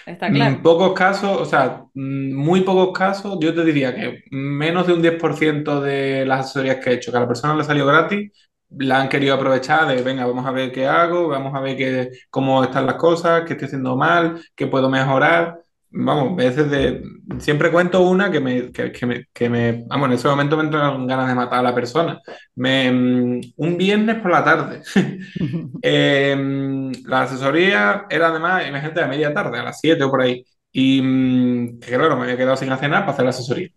Está 0.05 0.31
claro. 0.31 0.55
En 0.55 0.62
pocos 0.62 0.93
casos, 0.93 1.38
o 1.39 1.46
sea, 1.46 1.86
mm, 1.93 2.34
muy 2.34 2.62
pocos 2.62 2.98
casos, 2.98 3.38
yo 3.39 3.53
te 3.53 3.63
diría 3.63 3.93
que 3.96 4.24
menos 4.31 4.88
de 4.88 4.93
un 4.93 5.01
10% 5.01 5.81
de 5.81 6.25
las 6.25 6.41
asesorías 6.46 6.77
que 6.77 6.89
he 6.91 6.93
hecho, 6.96 7.12
que 7.12 7.17
a 7.17 7.22
la 7.22 7.27
persona 7.27 7.55
le 7.55 7.63
salió 7.63 7.86
gratis, 7.86 8.31
la 8.69 9.01
han 9.01 9.10
querido 9.10 9.36
aprovechar 9.36 9.88
de, 9.88 10.01
venga, 10.01 10.25
vamos 10.25 10.46
a 10.46 10.51
ver 10.51 10.72
qué 10.72 10.88
hago, 10.88 11.27
vamos 11.29 11.53
a 11.55 11.62
ver 11.62 11.77
qué, 11.77 12.10
cómo 12.29 12.63
están 12.63 12.86
las 12.86 12.96
cosas, 12.96 13.43
qué 13.46 13.53
estoy 13.53 13.67
haciendo 13.67 13.96
mal, 13.96 14.41
qué 14.55 14.67
puedo 14.67 14.89
mejorar. 14.89 15.60
Vamos, 15.89 16.36
veces 16.36 16.70
de... 16.70 17.01
Siempre 17.39 17.72
cuento 17.72 18.01
una 18.01 18.29
que 18.32 18.39
me, 18.39 18.72
que, 18.72 19.06
me, 19.06 19.25
que 19.34 19.50
me... 19.50 19.84
Vamos, 19.88 20.08
en 20.10 20.13
ese 20.15 20.27
momento 20.27 20.58
me 20.58 20.63
entran 20.63 21.08
ganas 21.08 21.27
de 21.27 21.36
matar 21.36 21.60
a 21.60 21.63
la 21.63 21.75
persona. 21.75 22.20
Me, 22.56 22.91
mm, 22.91 23.41
un 23.56 23.77
viernes 23.77 24.17
por 24.22 24.32
la 24.32 24.44
tarde. 24.44 24.82
Em, 25.82 26.91
la 27.06 27.24
asesoría 27.24 28.06
era 28.10 28.27
además, 28.29 28.67
imagínate, 28.67 29.01
a 29.01 29.08
media 29.08 29.34
tarde, 29.34 29.60
a 29.60 29.63
las 29.63 29.79
7 29.79 30.03
o 30.03 30.10
por 30.12 30.22
ahí. 30.22 30.44
Y 30.72 31.01
mm, 31.01 31.79
que 31.79 31.88
claro, 31.96 32.17
me 32.17 32.24
había 32.24 32.38
quedado 32.38 32.58
sin 32.58 32.72
hacer 32.72 32.89
nada 32.89 33.03
para 33.03 33.13
hacer 33.13 33.24
la 33.25 33.29
asesoría. 33.32 33.70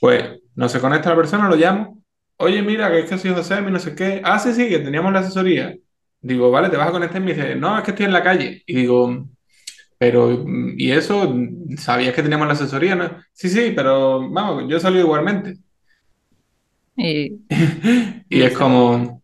Pues 0.00 0.24
no 0.54 0.68
se 0.68 0.80
conecta 0.80 1.10
la 1.10 1.16
persona, 1.16 1.48
lo 1.48 1.56
llamo. 1.56 2.02
Oye, 2.36 2.62
mira, 2.62 2.90
que 2.90 3.00
es 3.00 3.10
que 3.10 3.18
soy 3.18 3.32
José, 3.32 3.60
no 3.62 3.78
sé 3.78 3.94
qué. 3.94 4.20
Ah, 4.24 4.38
sí, 4.38 4.52
sí, 4.54 4.68
que 4.68 4.78
teníamos 4.78 5.12
la 5.12 5.20
asesoría. 5.20 5.76
Digo, 6.20 6.50
vale, 6.50 6.68
te 6.70 6.76
vas 6.76 6.88
a 6.88 6.92
conectar 6.92 7.20
y 7.20 7.24
me 7.24 7.34
dice, 7.34 7.54
no, 7.56 7.78
es 7.78 7.84
que 7.84 7.90
estoy 7.92 8.06
en 8.06 8.12
la 8.12 8.22
calle. 8.22 8.62
Y 8.66 8.74
digo, 8.76 9.26
pero, 10.00 10.46
¿y 10.78 10.92
eso? 10.92 11.30
¿Sabías 11.76 12.14
que 12.14 12.22
teníamos 12.22 12.46
la 12.46 12.54
asesoría? 12.54 12.94
¿no? 12.94 13.18
Sí, 13.34 13.50
sí, 13.50 13.74
pero 13.76 14.30
vamos, 14.30 14.64
yo 14.66 14.80
salí 14.80 14.98
igualmente. 14.98 15.58
Y, 16.96 17.38
y 18.30 18.40
es 18.40 18.56
como, 18.56 19.22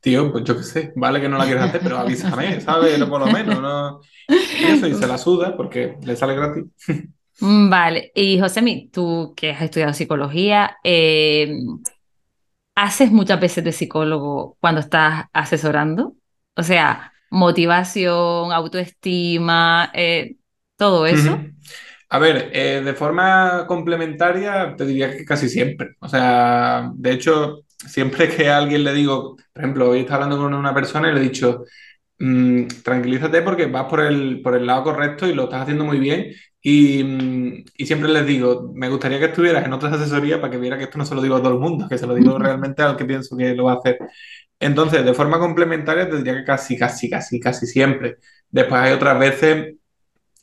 tío, 0.00 0.32
pues 0.32 0.44
yo 0.44 0.56
qué 0.56 0.62
sé, 0.62 0.92
vale 0.96 1.20
que 1.20 1.28
no 1.28 1.36
la 1.36 1.44
quieres 1.44 1.64
hacer, 1.64 1.82
pero 1.82 1.98
avísame, 1.98 2.58
¿sabes? 2.62 3.04
Por 3.04 3.20
lo 3.20 3.26
menos, 3.26 3.60
¿no? 3.60 4.00
Y 4.28 4.64
eso, 4.64 4.86
y 4.86 4.94
se 4.94 5.06
la 5.06 5.18
suda 5.18 5.54
porque 5.54 5.98
le 6.02 6.16
sale 6.16 6.34
gratis. 6.34 6.64
Mm, 7.40 7.68
Vale, 7.68 8.10
y 8.14 8.40
Josemi, 8.40 8.88
tú 8.88 9.34
que 9.36 9.50
has 9.50 9.60
estudiado 9.60 9.92
psicología, 9.92 10.78
eh, 10.82 11.54
¿haces 12.74 13.12
muchas 13.12 13.38
veces 13.40 13.62
de 13.62 13.72
psicólogo 13.72 14.56
cuando 14.58 14.80
estás 14.80 15.26
asesorando? 15.34 16.14
O 16.56 16.62
sea, 16.62 17.12
motivación, 17.30 18.52
autoestima, 18.52 19.90
eh, 19.94 20.36
todo 20.76 21.06
eso. 21.06 21.46
A 22.10 22.18
ver, 22.18 22.50
eh, 22.54 22.82
de 22.84 22.94
forma 22.94 23.66
complementaria 23.66 24.74
te 24.76 24.86
diría 24.86 25.10
que 25.16 25.24
casi 25.24 25.48
siempre. 25.48 25.90
O 26.00 26.08
sea, 26.08 26.90
de 26.94 27.12
hecho, 27.12 27.64
siempre 27.78 28.28
que 28.34 28.48
a 28.48 28.58
alguien 28.58 28.84
le 28.84 28.94
digo, 28.94 29.36
por 29.52 29.62
ejemplo, 29.62 29.90
hoy 29.90 30.00
estaba 30.00 30.24
hablando 30.24 30.42
con 30.44 30.54
una 30.54 30.74
persona 30.74 31.10
y 31.10 31.14
le 31.14 31.20
he 31.20 31.24
dicho, 31.24 31.64
mm, 32.18 32.66
tranquilízate 32.84 33.42
porque 33.42 33.66
vas 33.66 33.84
por 33.86 34.00
el, 34.00 34.40
por 34.42 34.54
el 34.56 34.66
lado 34.66 34.84
correcto 34.84 35.26
y 35.26 35.34
lo 35.34 35.44
estás 35.44 35.62
haciendo 35.62 35.84
muy 35.84 35.98
bien. 36.00 36.32
Y, 36.62 37.04
mm, 37.04 37.64
y 37.76 37.86
siempre 37.86 38.10
les 38.10 38.26
digo, 38.26 38.72
me 38.74 38.88
gustaría 38.88 39.18
que 39.18 39.26
estuvieras 39.26 39.64
en 39.66 39.72
otras 39.72 39.92
asesorías 39.94 40.40
para 40.40 40.50
que 40.50 40.58
viera 40.58 40.78
que 40.78 40.84
esto 40.84 40.98
no 40.98 41.04
se 41.06 41.14
lo 41.14 41.22
digo 41.22 41.36
a 41.36 41.42
todo 41.42 41.52
el 41.54 41.60
mundo, 41.60 41.88
que 41.88 41.98
se 41.98 42.06
lo 42.06 42.14
digo 42.14 42.38
realmente 42.38 42.82
al 42.82 42.96
que 42.96 43.04
pienso 43.04 43.36
que 43.36 43.54
lo 43.54 43.64
va 43.64 43.72
a 43.74 43.76
hacer. 43.76 43.98
Entonces, 44.60 45.04
de 45.04 45.14
forma 45.14 45.38
complementaria 45.38 46.08
te 46.08 46.16
diría 46.16 46.34
que 46.36 46.44
casi, 46.44 46.76
casi, 46.76 47.08
casi, 47.10 47.40
casi 47.40 47.66
siempre. 47.66 48.18
Después 48.50 48.80
hay 48.80 48.92
otras 48.92 49.18
veces 49.18 49.74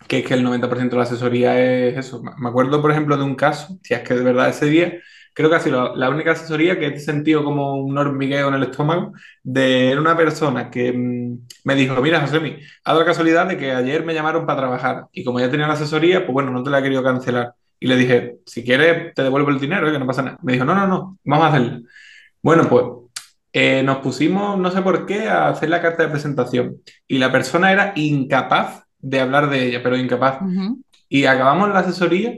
que 0.08 0.20
es 0.20 0.26
que 0.26 0.34
el 0.36 0.46
90% 0.46 0.90
de 0.90 0.98
la 0.98 1.04
asesoría 1.04 1.60
es 1.60 1.98
eso. 1.98 2.22
Me 2.38 2.50
acuerdo, 2.50 2.82
por 2.82 2.92
ejemplo, 2.92 3.18
de 3.18 3.24
un 3.24 3.36
caso, 3.36 3.80
si 3.84 3.94
es 3.94 4.02
que 4.02 4.14
de 4.14 4.24
verdad 4.24 4.50
ese 4.50 4.68
día, 4.68 5.00
creo 5.34 5.50
que 5.50 5.56
ha 5.58 5.60
sido 5.60 5.96
la, 5.96 6.10
única 6.10 6.32
asesoría 6.32 6.80
que 6.80 6.88
he 6.88 7.00
sentido 7.00 7.44
como 7.44 7.76
un 7.76 7.98
hormigueo 7.98 8.48
en 8.48 8.54
el 8.56 8.64
estómago 8.64 9.14
de 9.44 9.96
una 9.98 10.16
persona 10.16 10.70
que 10.72 10.94
mm, 10.94 11.48
me 11.66 11.76
dijo, 11.76 12.02
mira, 12.02 12.22
Josemi, 12.22 12.58
ha 12.84 12.92
dado 12.92 13.02
la 13.02 13.06
casualidad 13.06 13.48
de 13.48 13.58
que 13.58 13.72
ayer 13.72 14.06
me 14.06 14.14
llamaron 14.14 14.46
para 14.46 14.60
trabajar 14.60 15.08
y 15.12 15.24
como 15.24 15.40
ya 15.40 15.52
tenía 15.52 15.68
la 15.68 15.74
asesoría, 15.74 16.26
pues 16.26 16.34
bueno, 16.34 16.52
no 16.52 16.64
te 16.64 16.70
la 16.70 16.80
he 16.80 16.84
querido 16.84 17.04
cancelar. 17.04 17.54
Y 17.80 17.88
le 17.88 17.98
dije, 17.98 18.38
si 18.46 18.64
quieres, 18.64 19.14
te 19.14 19.24
devuelvo 19.24 19.50
el 19.50 19.60
dinero, 19.60 19.88
¿eh? 19.90 19.92
que 19.92 20.00
no 20.00 20.08
pasa 20.08 20.22
nada. 20.24 20.38
Me 20.42 20.54
dijo, 20.54 20.66
no, 20.66 20.74
no, 20.74 20.88
no, 20.88 21.20
vamos 21.26 21.46
a 21.46 21.50
hacerlo. 21.50 21.82
Bueno, 22.42 22.70
pues 22.70 22.84
eh, 23.56 23.84
nos 23.84 24.00
pusimos, 24.00 24.60
no 24.60 24.70
sé 24.70 24.82
por 24.82 25.06
qué, 25.06 25.30
a 25.30 25.48
hacer 25.48 25.70
la 25.70 25.82
carta 25.82 26.04
de 26.04 26.10
presentación 26.10 26.82
y 27.08 27.20
la 27.20 27.32
persona 27.32 27.72
era 27.72 27.94
incapaz 27.96 28.84
de 29.00 29.22
hablar 29.22 29.50
de 29.50 29.68
ella, 29.68 29.82
pero 29.82 29.98
incapaz. 29.98 30.42
Ujú. 30.42 30.82
Y 31.08 31.26
acabamos 31.26 31.70
la 31.70 31.80
asesoría 31.80 32.38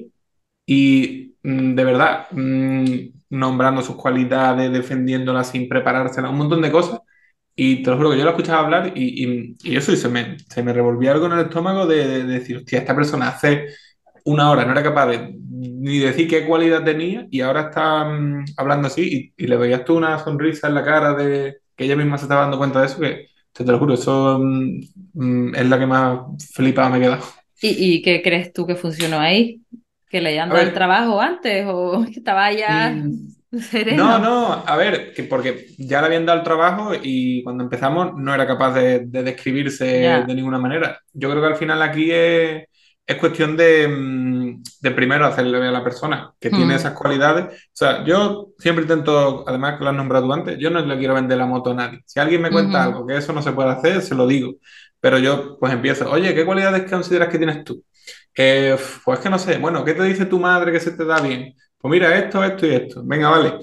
y 0.65 1.35
mm, 1.43 1.75
de 1.75 1.83
verdad, 1.83 2.27
mm, 2.31 2.85
nombrando 3.29 3.81
sus 3.81 3.95
cualidades, 3.95 4.71
defendiéndola 4.71 5.43
sin 5.43 5.69
preparársela, 5.69 6.29
un 6.29 6.37
montón 6.37 6.61
de 6.61 6.71
cosas. 6.71 7.01
Y 7.55 7.83
te 7.83 7.89
lo 7.91 7.97
juro 7.97 8.11
que 8.11 8.19
yo 8.19 8.25
la 8.25 8.31
escuchaba 8.31 8.59
hablar 8.61 8.93
y, 8.95 9.25
y, 9.25 9.57
y 9.63 9.77
eso, 9.77 9.91
y 9.91 9.97
se 9.97 10.09
me, 10.09 10.37
se 10.39 10.63
me 10.63 10.73
revolvía 10.73 11.11
algo 11.13 11.25
en 11.27 11.33
el 11.33 11.39
estómago 11.41 11.87
de, 11.87 12.07
de 12.07 12.23
decir, 12.25 12.57
hostia, 12.57 12.79
esta 12.79 12.95
persona 12.95 13.29
hace 13.29 13.67
una 14.27 14.51
hora 14.51 14.65
no 14.65 14.71
era 14.73 14.83
capaz 14.83 15.07
de 15.07 15.35
ni 15.49 15.99
decir 15.99 16.27
qué 16.29 16.45
cualidad 16.45 16.83
tenía 16.83 17.27
y 17.31 17.41
ahora 17.41 17.61
está 17.69 18.05
mm, 18.05 18.45
hablando 18.57 18.87
así 18.87 19.33
y, 19.37 19.43
y 19.45 19.47
le 19.47 19.57
veías 19.57 19.85
tú 19.85 19.97
una 19.97 20.19
sonrisa 20.19 20.67
en 20.67 20.75
la 20.75 20.83
cara 20.85 21.13
de 21.15 21.57
que 21.75 21.85
ella 21.85 21.95
misma 21.95 22.17
se 22.17 22.25
estaba 22.25 22.41
dando 22.41 22.57
cuenta 22.57 22.81
de 22.81 22.87
eso, 22.87 22.99
que 22.99 23.27
te, 23.53 23.63
te 23.65 23.71
lo 23.71 23.79
juro, 23.79 23.93
eso 23.95 24.39
mm, 24.41 25.55
es 25.55 25.65
la 25.69 25.79
que 25.79 25.85
más 25.87 26.19
flipada 26.53 26.89
me 26.89 26.99
queda. 26.99 27.19
¿Y, 27.61 27.95
y 27.97 28.01
qué 28.01 28.21
crees 28.21 28.53
tú 28.53 28.65
que 28.67 28.75
funcionó 28.75 29.19
ahí? 29.19 29.61
¿Que 30.09 30.21
le 30.21 30.29
hayan 30.29 30.51
dado 30.53 30.65
el 30.67 30.73
trabajo 30.73 31.19
antes 31.21 31.65
o 31.67 32.05
que 32.11 32.11
estaba 32.19 32.51
ya 32.53 32.91
mm, 33.51 33.59
No, 33.89 34.19
sereno? 34.19 34.19
no, 34.19 34.51
a 34.67 34.75
ver, 34.75 35.13
que 35.13 35.23
porque 35.23 35.67
ya 35.77 36.01
le 36.01 36.07
habían 36.07 36.25
dado 36.25 36.39
el 36.39 36.43
trabajo 36.43 36.91
y 37.01 37.41
cuando 37.43 37.63
empezamos 37.63 38.13
no 38.17 38.33
era 38.33 38.45
capaz 38.45 38.73
de, 38.73 38.99
de 39.05 39.23
describirse 39.23 39.85
de 40.25 40.35
ninguna 40.35 40.59
manera. 40.59 40.99
Yo 41.13 41.29
creo 41.29 41.41
que 41.41 41.47
al 41.47 41.55
final 41.55 41.81
aquí 41.81 42.11
es, 42.11 42.65
es 43.07 43.17
cuestión 43.17 43.57
de, 43.57 43.87
mm, 43.87 44.63
de 44.81 44.91
primero 44.91 45.25
hacerle 45.25 45.59
ver 45.59 45.69
a 45.69 45.71
la 45.71 45.83
persona 45.83 46.33
que 46.39 46.51
tiene 46.51 46.75
Mm, 46.75 46.77
esas 46.77 46.93
cualidades. 46.93 47.45
O 47.45 47.69
sea, 47.73 48.03
yo 48.05 48.49
siempre 48.59 48.83
intento, 48.83 49.45
además 49.47 49.77
que 49.77 49.85
lo 49.85 49.91
has 49.91 49.95
nombrado 49.95 50.31
antes, 50.33 50.57
yo 50.59 50.69
no 50.69 50.81
le 50.85 50.97
quiero 50.99 51.15
vender 51.15 51.37
la 51.37 51.45
moto 51.45 51.71
a 51.71 51.75
nadie. 51.75 52.01
Si 52.05 52.19
alguien 52.19 52.41
me 52.41 52.51
cuenta 52.51 52.83
algo 52.83 53.07
que 53.07 53.17
eso 53.17 53.33
no 53.33 53.41
se 53.41 53.53
puede 53.53 53.69
hacer, 53.71 54.01
se 54.01 54.15
lo 54.15 54.27
digo. 54.27 54.55
Pero 54.99 55.19
yo 55.19 55.57
pues 55.59 55.73
empiezo, 55.73 56.09
oye, 56.11 56.35
¿qué 56.35 56.45
cualidades 56.45 56.89
consideras 56.89 57.29
que 57.29 57.37
tienes 57.37 57.63
tú? 57.63 57.83
Eh, 58.35 58.77
pues 59.05 59.19
que 59.19 59.29
no 59.29 59.39
sé, 59.39 59.57
bueno, 59.57 59.83
¿qué 59.85 59.93
te 59.93 60.03
dice 60.03 60.25
tu 60.25 60.39
madre 60.39 60.71
que 60.71 60.79
se 60.79 60.91
te 60.91 61.05
da 61.05 61.21
bien? 61.21 61.55
Pues 61.77 61.91
mira, 61.91 62.15
esto, 62.17 62.43
esto 62.43 62.65
y 62.67 62.71
esto. 62.75 63.01
Venga, 63.05 63.29
vale. 63.29 63.57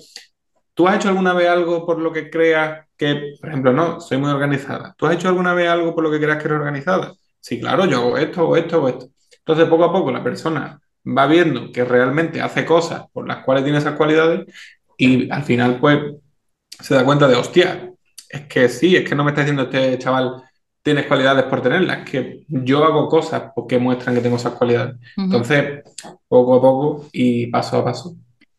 ¿Tú 0.74 0.88
has 0.88 0.96
hecho 0.96 1.09
alguna 1.09 1.33
vez 1.35 1.48
algo 1.48 1.87
por 1.87 2.00
lo 2.00 2.12
que 2.12 2.30
creas 2.30 2.87
que, 2.96 3.37
por 3.40 3.48
ejemplo, 3.50 3.72
no, 3.72 4.00
soy 4.00 4.18
muy 4.18 4.30
organizada? 4.30 4.94
¿Tú 4.98 5.07
has 5.07 5.14
hecho 5.14 5.28
alguna 5.28 5.54
vez 5.54 5.68
algo 5.68 5.94
por 5.94 6.04
lo 6.04 6.11
que 6.11 6.18
creas 6.20 6.38
que 6.38 6.46
eres 6.48 6.59
organizada? 6.59 7.14
Sí, 7.40 7.61
claro, 7.61 7.85
yo 7.87 7.98
hago 7.98 8.18
esto, 8.18 8.48
o 8.48 8.57
esto, 8.57 8.83
o 8.83 8.88
esto. 8.88 9.09
Entonces, 9.46 9.68
poco 9.68 9.85
a 9.85 9.92
poco 9.92 10.11
la 10.11 10.22
persona 10.22 10.80
va 11.07 11.26
viendo 11.26 11.70
que 11.70 11.85
realmente 11.85 12.40
hace 12.40 12.64
cosas 12.64 13.04
por 13.12 13.28
las 13.28 13.44
cuales 13.44 13.64
tiene 13.64 13.78
esas 13.78 13.94
cualidades 13.94 14.46
y 14.96 15.30
al 15.30 15.42
final, 15.42 15.78
pues, 15.78 15.98
se 16.68 16.94
da 16.94 17.04
cuenta 17.04 17.28
de, 17.28 17.37
hostia, 17.37 17.90
es 18.28 18.42
que 18.46 18.68
sí, 18.68 18.96
es 18.96 19.09
que 19.09 19.14
no 19.14 19.22
me 19.22 19.30
está 19.30 19.42
diciendo 19.42 19.64
este 19.64 19.98
chaval, 19.98 20.42
tienes 20.83 21.07
cualidades 21.07 21.44
por 21.44 21.62
tenerlas, 21.62 21.98
es 21.98 22.11
que 22.11 22.44
yo 22.48 22.85
hago 22.85 23.09
cosas 23.09 23.50
porque 23.54 23.78
muestran 23.78 24.14
que 24.14 24.20
tengo 24.20 24.37
esas 24.37 24.54
cualidades. 24.54 24.96
Entonces, 25.16 25.83
poco 26.28 26.54
a 26.54 26.61
poco 26.61 27.07
y 27.12 27.46
paso 27.48 27.78
a 27.78 27.85
paso. 27.85 28.16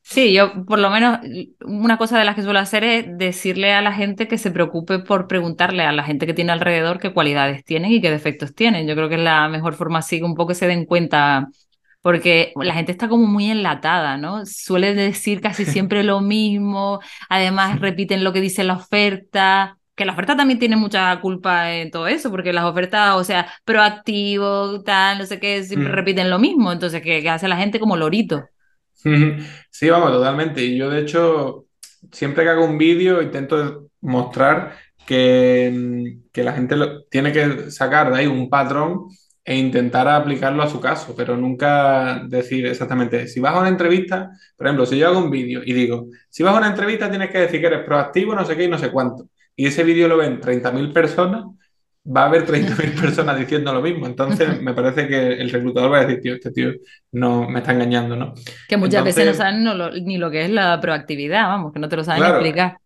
Sí, 0.07 0.33
yo 0.33 0.65
por 0.65 0.77
lo 0.77 0.91
menos 0.91 1.19
una 1.65 1.97
cosa 1.97 2.19
de 2.19 2.25
las 2.25 2.35
que 2.35 2.43
suelo 2.43 2.59
hacer 2.59 2.83
es 2.83 3.05
decirle 3.17 3.73
a 3.73 3.81
la 3.81 3.91
gente 3.91 4.27
que 4.27 4.37
se 4.37 4.51
preocupe 4.51 4.99
por 4.99 5.27
preguntarle 5.27 5.83
a 5.83 5.91
la 5.91 6.03
gente 6.03 6.27
que 6.27 6.33
tiene 6.35 6.51
alrededor 6.51 6.99
qué 6.99 7.11
cualidades 7.11 7.63
tienen 7.65 7.91
y 7.91 8.01
qué 8.01 8.11
defectos 8.11 8.53
tienen. 8.53 8.87
Yo 8.87 8.95
creo 8.95 9.09
que 9.09 9.15
es 9.15 9.21
la 9.21 9.49
mejor 9.49 9.73
forma 9.73 9.99
así, 9.99 10.19
que 10.19 10.23
un 10.25 10.35
poco 10.35 10.53
se 10.53 10.67
den 10.67 10.85
cuenta, 10.85 11.47
porque 12.01 12.53
la 12.61 12.75
gente 12.75 12.91
está 12.91 13.09
como 13.09 13.25
muy 13.25 13.49
enlatada, 13.49 14.15
¿no? 14.17 14.45
Suele 14.45 14.93
decir 14.93 15.41
casi 15.41 15.65
siempre 15.65 16.03
lo 16.03 16.21
mismo, 16.21 16.99
además 17.27 17.79
repiten 17.79 18.23
lo 18.23 18.31
que 18.31 18.41
dice 18.41 18.63
la 18.63 18.75
oferta. 18.75 19.77
Que 19.95 20.05
la 20.05 20.11
oferta 20.13 20.35
también 20.37 20.59
tiene 20.59 20.75
mucha 20.75 21.19
culpa 21.21 21.71
en 21.73 21.89
todo 21.89 22.07
eso, 22.07 22.29
porque 22.29 22.53
las 22.53 22.65
ofertas, 22.65 23.15
o 23.15 23.23
sea, 23.23 23.47
proactivo, 23.63 24.81
tal, 24.83 25.17
no 25.19 25.25
sé 25.25 25.39
qué, 25.39 25.63
siempre 25.63 25.89
Mm. 25.89 25.93
repiten 25.93 26.29
lo 26.29 26.37
mismo. 26.37 26.71
Entonces, 26.71 27.01
¿qué, 27.01 27.21
qué 27.23 27.29
hace 27.29 27.47
la 27.47 27.57
gente 27.57 27.79
como 27.79 27.97
lorito? 27.97 28.43
Sí, 29.69 29.89
vamos, 29.89 30.11
totalmente. 30.11 30.63
Y 30.63 30.77
yo, 30.77 30.89
de 30.89 31.01
hecho, 31.01 31.65
siempre 32.11 32.43
que 32.43 32.49
hago 32.49 32.65
un 32.65 32.77
vídeo 32.77 33.21
intento 33.21 33.89
mostrar 34.01 34.75
que, 35.05 35.71
mm, 35.73 36.31
que 36.31 36.43
la 36.43 36.53
gente 36.53 36.75
tiene 37.09 37.31
que 37.31 37.69
sacar 37.71 38.11
de 38.11 38.19
ahí 38.19 38.27
un 38.27 38.49
patrón 38.49 39.07
e 39.43 39.55
intentar 39.57 40.07
aplicarlo 40.07 40.63
a 40.63 40.69
su 40.69 40.79
caso, 40.81 41.13
pero 41.15 41.37
nunca 41.37 42.23
decir 42.27 42.65
exactamente, 42.65 43.27
si 43.27 43.39
vas 43.39 43.53
a 43.53 43.59
una 43.59 43.69
entrevista, 43.69 44.31
por 44.57 44.65
ejemplo, 44.65 44.85
si 44.87 44.97
yo 44.97 45.07
hago 45.07 45.19
un 45.19 45.29
vídeo 45.29 45.61
y 45.63 45.73
digo, 45.73 46.07
si 46.29 46.41
vas 46.41 46.55
a 46.55 46.57
una 46.57 46.69
entrevista 46.69 47.09
tienes 47.11 47.29
que 47.29 47.37
decir 47.39 47.61
que 47.61 47.67
eres 47.67 47.85
proactivo, 47.85 48.33
no 48.33 48.43
sé 48.43 48.57
qué 48.57 48.63
y 48.63 48.67
no 48.67 48.79
sé 48.79 48.89
cuánto, 48.91 49.27
y 49.55 49.67
ese 49.67 49.83
vídeo 49.83 50.07
lo 50.07 50.17
ven 50.17 50.39
30.000 50.41 50.91
personas, 50.91 51.45
va 52.05 52.23
a 52.23 52.25
haber 52.27 52.45
30.000 52.45 52.93
personas 52.93 53.37
diciendo 53.39 53.73
lo 53.73 53.81
mismo. 53.81 54.05
Entonces, 54.07 54.61
me 54.61 54.73
parece 54.73 55.07
que 55.07 55.33
el 55.33 55.49
reclutador 55.49 55.91
va 55.93 55.99
a 55.99 56.05
decir, 56.05 56.21
tío, 56.21 56.35
este 56.35 56.51
tío 56.51 56.71
no 57.11 57.49
me 57.49 57.59
está 57.59 57.71
engañando, 57.73 58.15
¿no? 58.15 58.33
Que 58.67 58.77
muchas 58.77 59.03
veces 59.03 59.25
no 59.25 59.33
saben 59.33 59.63
no 59.63 59.73
lo- 59.75 59.91
ni 59.91 60.17
lo 60.17 60.29
que 60.31 60.43
es 60.45 60.49
la 60.51 60.79
proactividad, 60.81 61.47
vamos, 61.47 61.73
que 61.73 61.79
no 61.79 61.89
te 61.89 61.95
lo 61.97 62.03
saben 62.03 62.23
claro, 62.23 62.27
explicar. 62.27 62.77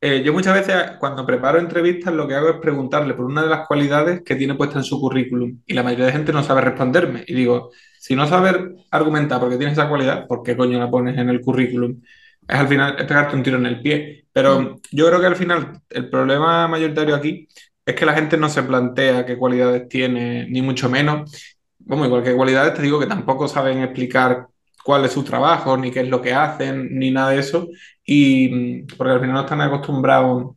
eh, 0.00 0.22
yo 0.24 0.32
muchas 0.34 0.54
veces 0.54 0.92
cuando 1.00 1.26
preparo 1.26 1.58
entrevistas 1.60 2.14
lo 2.14 2.28
que 2.28 2.34
hago 2.34 2.50
es 2.50 2.56
preguntarle 2.60 3.14
por 3.14 3.26
una 3.26 3.42
de 3.44 3.50
las 3.50 3.66
cualidades 3.66 4.22
que 4.24 4.36
tiene 4.36 4.54
puesta 4.56 4.78
en 4.78 4.84
su 4.84 5.00
currículum 5.00 5.60
y 5.66 5.74
la 5.74 5.82
mayoría 5.84 6.06
de 6.06 6.12
gente 6.12 6.32
no 6.32 6.42
sabe 6.44 6.62
responderme. 6.62 7.24
Y 7.26 7.34
digo, 7.34 7.70
si 7.98 8.16
no 8.16 8.26
sabes 8.28 8.56
argumentar 8.92 9.40
porque 9.40 9.56
tienes 9.58 9.78
esa 9.78 9.88
cualidad, 9.88 10.26
¿por 10.28 10.42
qué 10.42 10.56
coño 10.56 10.78
la 10.78 10.90
pones 10.90 11.18
en 11.18 11.30
el 11.30 11.40
currículum? 11.42 12.02
Es 12.48 12.56
al 12.58 12.68
final 12.68 12.96
es 12.98 13.06
pegarte 13.06 13.36
un 13.36 13.42
tiro 13.44 13.58
en 13.58 13.66
el 13.66 13.82
pie. 13.82 14.26
Mm, 14.48 14.66
Pero 14.66 14.80
yo 14.92 15.08
creo 15.08 15.20
que 15.20 15.26
al 15.26 15.36
final 15.36 15.80
el 15.90 16.10
problema 16.10 16.68
mayoritario 16.68 17.16
aquí 17.16 17.48
es 17.86 17.94
que 17.94 18.04
la 18.04 18.14
gente 18.14 18.36
no 18.36 18.48
se 18.48 18.64
plantea 18.64 19.24
qué 19.24 19.38
cualidades 19.38 19.88
tiene, 19.88 20.48
ni 20.48 20.60
mucho 20.60 20.90
menos. 20.90 21.30
Bueno, 21.78 22.04
igual 22.04 22.24
que 22.24 22.34
cualidades, 22.34 22.74
te 22.74 22.82
digo 22.82 22.98
que 22.98 23.06
tampoco 23.06 23.46
saben 23.46 23.80
explicar 23.80 24.48
cuál 24.84 25.04
es 25.04 25.12
su 25.12 25.22
trabajo, 25.22 25.76
ni 25.76 25.92
qué 25.92 26.00
es 26.00 26.08
lo 26.08 26.20
que 26.20 26.34
hacen, 26.34 26.98
ni 26.98 27.12
nada 27.12 27.30
de 27.30 27.38
eso. 27.38 27.68
Y 28.04 28.48
mm, 28.48 28.86
porque 28.96 29.12
al 29.12 29.20
final 29.20 29.34
no 29.34 29.40
están 29.42 29.60
acostumbrados 29.60 30.56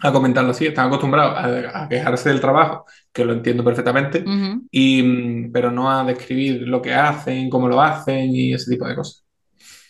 a 0.00 0.12
comentarlo 0.12 0.52
así, 0.52 0.66
están 0.66 0.86
acostumbrados 0.86 1.36
a, 1.36 1.84
a 1.84 1.88
quejarse 1.88 2.28
del 2.28 2.40
trabajo, 2.40 2.84
que 3.12 3.24
lo 3.24 3.32
entiendo 3.32 3.64
perfectamente, 3.64 4.24
y, 4.70 5.02
mm, 5.02 5.52
pero 5.52 5.70
no 5.70 5.90
a 5.90 6.04
describir 6.04 6.62
lo 6.62 6.80
que 6.80 6.94
hacen, 6.94 7.50
cómo 7.50 7.68
lo 7.68 7.80
hacen 7.80 8.34
y 8.34 8.54
ese 8.54 8.70
tipo 8.70 8.86
de 8.86 8.96
cosas. 8.96 9.24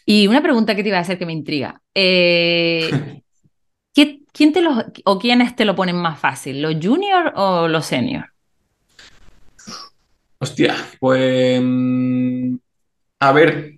Y 0.04 0.26
una 0.26 0.42
pregunta 0.42 0.74
que 0.74 0.82
te 0.82 0.88
iba 0.88 0.98
a 0.98 1.02
hacer 1.02 1.18
que 1.18 1.26
me 1.26 1.32
intriga. 1.32 1.80
Eh, 1.94 2.90
¿qué- 3.94 4.20
quién 4.32 4.52
te 4.52 4.60
los, 4.62 4.84
o 5.04 5.18
quiénes 5.18 5.56
te 5.56 5.64
lo 5.64 5.74
ponen 5.74 5.96
más 5.96 6.18
fácil, 6.18 6.62
los 6.62 6.76
junior 6.82 7.32
o 7.36 7.68
los 7.68 7.86
senior? 7.86 8.26
Hostia, 10.38 10.74
pues 11.00 11.60
a 13.20 13.32
ver, 13.32 13.76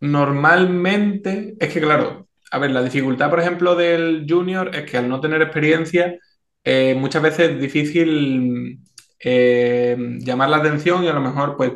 Normalmente, 0.00 1.54
es 1.60 1.72
que 1.72 1.80
claro, 1.80 2.28
a 2.50 2.58
ver, 2.58 2.70
la 2.72 2.82
dificultad, 2.82 3.30
por 3.30 3.40
ejemplo, 3.40 3.76
del 3.76 4.26
junior 4.28 4.74
es 4.74 4.90
que 4.90 4.98
al 4.98 5.08
no 5.08 5.20
tener 5.20 5.42
experiencia, 5.42 6.18
eh, 6.64 6.94
muchas 6.96 7.22
veces 7.22 7.50
es 7.52 7.60
difícil 7.60 8.80
eh, 9.20 9.96
llamar 10.20 10.50
la 10.50 10.58
atención 10.58 11.04
y 11.04 11.08
a 11.08 11.12
lo 11.14 11.20
mejor, 11.20 11.56
pues, 11.56 11.72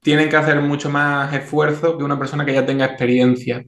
tienen 0.00 0.28
que 0.30 0.36
hacer 0.36 0.60
mucho 0.62 0.90
más 0.90 1.34
esfuerzo 1.34 1.98
que 1.98 2.04
una 2.04 2.18
persona 2.18 2.46
que 2.46 2.54
ya 2.54 2.66
tenga 2.66 2.86
experiencia. 2.86 3.64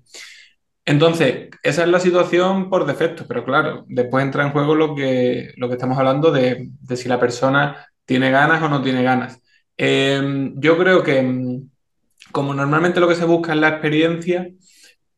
Entonces, 0.89 1.51
esa 1.63 1.83
es 1.83 1.89
la 1.91 2.01
situación 2.01 2.71
por 2.71 2.87
defecto, 2.87 3.27
pero 3.29 3.45
claro, 3.45 3.85
después 3.89 4.25
entra 4.25 4.43
en 4.43 4.53
juego 4.53 4.75
lo 4.75 4.95
que, 4.95 5.53
lo 5.57 5.69
que 5.69 5.75
estamos 5.75 5.99
hablando 5.99 6.31
de, 6.33 6.71
de 6.81 6.97
si 6.97 7.11
la 7.11 7.21
persona 7.21 7.87
tiene 8.07 8.31
ganas 8.31 8.63
o 8.63 8.71
no 8.71 8.81
tiene 8.81 9.03
ganas. 9.03 9.39
Eh, 9.77 10.51
yo 10.55 10.79
creo 10.79 11.03
que 11.03 11.21
mm, 11.21 11.69
como 12.33 12.55
normalmente 12.55 13.01
lo 13.01 13.09
que 13.09 13.17
se 13.17 13.27
busca 13.27 13.53
es 13.53 13.61
la 13.61 13.69
experiencia, 13.69 14.49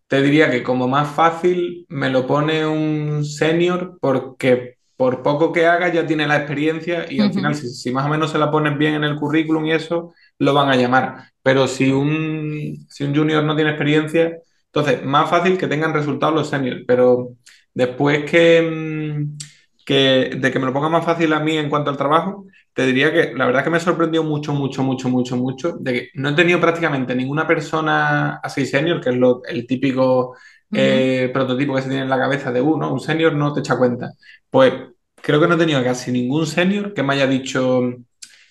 te 0.09 0.21
diría 0.21 0.51
que 0.51 0.65
como 0.65 0.89
más 0.89 1.09
fácil 1.15 1.87
me 1.89 2.11
lo 2.11 2.27
pone 2.27 2.67
un 2.67 3.25
senior 3.25 3.97
porque 4.01 4.79
por 4.97 5.23
poco 5.23 5.53
que 5.53 5.67
haga 5.67 5.93
ya 5.93 6.05
tiene 6.05 6.27
la 6.27 6.39
experiencia 6.39 7.07
y 7.09 7.21
al 7.21 7.33
final 7.33 7.55
si, 7.55 7.69
si, 7.69 7.93
más 7.93 8.07
o 8.07 8.09
menos 8.09 8.33
se 8.33 8.39
la 8.39 8.51
pones 8.51 8.77
bien 8.77 8.95
en 8.95 9.05
el 9.05 9.15
currículum 9.15 9.67
y 9.67 9.73
eso, 9.73 10.15
lo 10.41 10.53
van 10.53 10.69
a 10.69 10.75
llamar. 10.75 11.31
Pero 11.45 11.69
si 11.69 11.93
un, 11.93 12.87
si 12.89 13.05
un 13.05 13.15
junior 13.15 13.45
no 13.45 13.55
tiene 13.55 13.71
experiencia, 13.71 14.37
entonces 14.73 15.05
más 15.05 15.29
fácil 15.29 15.59
que 15.59 15.67
tengan 15.67 15.93
resultados 15.95 16.35
los 16.35 16.49
seniors, 16.49 16.83
pero 16.87 17.31
después 17.75 18.31
que, 18.31 18.63
mm, 18.63 19.37
que 19.85 20.37
de 20.39 20.51
que 20.51 20.59
me 20.59 20.67
lo 20.67 20.73
ponga 20.73 20.89
más 20.89 21.05
fácil 21.05 21.33
a 21.33 21.41
mí 21.41 21.57
en 21.57 21.69
cuanto 21.69 21.91
al 21.91 21.97
trabajo, 21.97 22.47
te 22.73 22.87
diría 22.87 23.13
que 23.13 23.35
la 23.35 23.47
verdad 23.47 23.65
que 23.65 23.71
me 23.71 23.81
sorprendió 23.81 24.23
mucho, 24.23 24.53
mucho, 24.53 24.83
mucho, 24.83 25.09
mucho, 25.09 25.37
mucho, 25.37 25.77
de 25.81 25.93
que 25.93 26.09
no 26.15 26.31
he 26.31 26.35
tenido 26.35 26.61
prácticamente 26.61 27.15
ninguna 27.15 27.47
persona 27.47 28.37
así 28.43 28.65
senior, 28.67 29.01
que 29.01 29.11
es 29.11 29.17
lo, 29.17 29.43
el 29.45 29.67
típico 29.67 30.37
eh, 30.73 31.31
prototipo 31.33 31.75
que 31.75 31.83
se 31.83 31.89
tiene 31.89 32.05
en 32.05 32.11
la 32.11 32.19
cabeza 32.19 32.53
de 32.53 32.61
uno, 32.61 32.93
un 32.93 33.01
senior 33.01 33.35
no 33.35 33.53
te 33.53 33.61
echa 33.61 33.77
cuenta. 33.77 34.13
Pues 34.49 34.73
creo 35.17 35.41
que 35.41 35.49
no 35.49 35.55
he 35.57 35.59
tenido 35.59 35.83
casi 35.83 36.13
ningún 36.13 36.47
senior 36.47 36.95
que 36.95 37.03
me 37.03 37.15
haya 37.15 37.27
dicho 37.27 37.83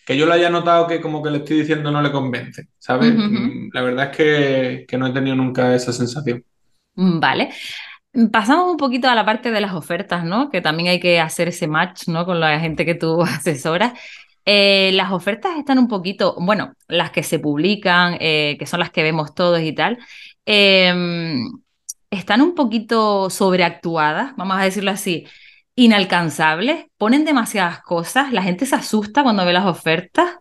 que 0.10 0.18
yo 0.18 0.26
lo 0.26 0.34
haya 0.34 0.50
notado 0.50 0.88
que 0.88 1.00
como 1.00 1.22
que 1.22 1.30
le 1.30 1.38
estoy 1.38 1.60
diciendo 1.60 1.92
no 1.92 2.02
le 2.02 2.12
convence, 2.12 2.68
¿sabes? 2.80 3.14
Mm, 3.14 3.70
la 3.72 3.82
verdad 3.84 4.10
es 4.10 4.18
que, 4.18 4.86
que 4.88 4.98
no 4.98 5.06
he 5.06 5.14
tenido 5.14 5.36
nunca 5.36 5.76
esa 5.76 5.94
sensación. 5.94 6.44
Mm, 6.96 7.20
vale. 7.20 7.50
Pasamos 8.32 8.72
un 8.72 8.78
poquito 8.78 9.08
a 9.08 9.14
la 9.14 9.24
parte 9.24 9.52
de 9.52 9.62
las 9.62 9.76
ofertas, 9.76 10.26
¿no? 10.26 10.50
Que 10.50 10.62
también 10.62 10.90
hay 10.90 11.00
que 11.00 11.20
hacer 11.20 11.50
ese 11.50 11.68
match, 11.68 12.08
¿no? 12.08 12.26
Con 12.26 12.40
la 12.40 12.60
gente 12.60 12.88
que 12.88 12.96
tú 12.96 13.22
asesoras. 13.24 13.94
Eh, 14.46 14.90
las 14.94 15.12
ofertas 15.12 15.56
están 15.60 15.78
un 15.78 15.88
poquito, 15.88 16.36
bueno, 16.40 16.74
las 16.88 17.12
que 17.12 17.22
se 17.22 17.38
publican, 17.38 18.18
eh, 18.20 18.56
que 18.58 18.66
son 18.66 18.80
las 18.80 18.90
que 18.90 19.04
vemos 19.04 19.36
todos 19.36 19.62
y 19.62 19.74
tal, 19.74 20.00
em, 20.44 21.52
están 22.10 22.42
un 22.42 22.56
poquito 22.56 23.30
sobreactuadas, 23.30 24.36
vamos 24.38 24.58
a 24.58 24.64
decirlo 24.64 24.90
así, 24.90 25.28
inalcanzables, 25.80 26.88
ponen 26.98 27.24
demasiadas 27.24 27.82
cosas, 27.82 28.34
la 28.34 28.44
gente 28.44 28.66
se 28.66 28.76
asusta 28.76 29.24
cuando 29.24 29.46
ve 29.46 29.54
las 29.54 29.66
ofertas. 29.66 30.36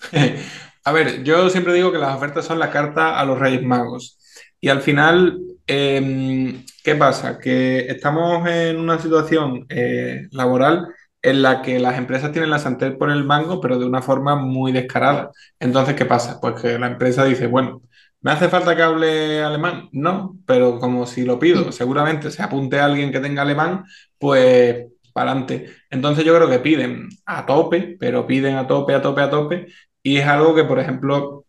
a 0.84 0.92
ver, 0.92 1.22
yo 1.22 1.48
siempre 1.50 1.72
digo 1.72 1.92
que 1.92 1.98
las 1.98 2.16
ofertas 2.16 2.44
son 2.44 2.58
la 2.58 2.70
carta 2.70 3.18
a 3.20 3.24
los 3.24 3.38
Reyes 3.38 3.62
Magos. 3.62 4.18
Y 4.60 4.68
al 4.70 4.80
final, 4.80 5.38
em, 5.68 6.64
¿qué 6.82 6.96
pasa? 6.96 7.38
Que 7.38 7.86
estamos 7.86 8.48
en 8.48 8.80
una 8.80 8.98
situación 8.98 9.66
eh, 9.68 10.26
laboral 10.32 10.88
en 11.22 11.42
la 11.42 11.62
que 11.62 11.78
las 11.78 11.96
empresas 11.96 12.32
tienen 12.32 12.50
la 12.50 12.58
sartén 12.58 12.98
por 12.98 13.08
el 13.10 13.22
mango, 13.22 13.60
pero 13.60 13.78
de 13.78 13.86
una 13.86 14.02
forma 14.02 14.34
muy 14.34 14.72
descarada. 14.72 15.30
Entonces, 15.60 15.94
¿qué 15.94 16.06
pasa? 16.06 16.40
Pues 16.40 16.60
que 16.60 16.76
la 16.76 16.88
empresa 16.88 17.24
dice, 17.24 17.46
bueno, 17.46 17.82
¿me 18.22 18.30
hace 18.32 18.48
falta 18.48 18.74
que 18.76 18.82
hable 18.82 19.42
alemán? 19.42 19.88
No, 19.92 20.38
pero 20.46 20.78
como 20.80 21.06
si 21.06 21.24
lo 21.24 21.38
pido, 21.38 21.72
seguramente 21.72 22.30
se 22.30 22.42
apunte 22.42 22.80
a 22.80 22.86
alguien 22.86 23.12
que 23.12 23.20
tenga 23.20 23.42
alemán, 23.42 23.84
pues 24.18 24.86
para 25.12 25.32
adelante. 25.32 25.70
Entonces 25.90 26.24
yo 26.24 26.34
creo 26.34 26.48
que 26.48 26.58
piden 26.60 27.08
a 27.26 27.46
tope, 27.46 27.96
pero 28.00 28.26
piden 28.26 28.56
a 28.56 28.66
tope, 28.66 28.94
a 28.94 29.02
tope, 29.02 29.20
a 29.22 29.30
tope, 29.30 29.66
y 30.02 30.16
es 30.16 30.26
algo 30.26 30.54
que, 30.54 30.64
por 30.64 30.78
ejemplo, 30.80 31.46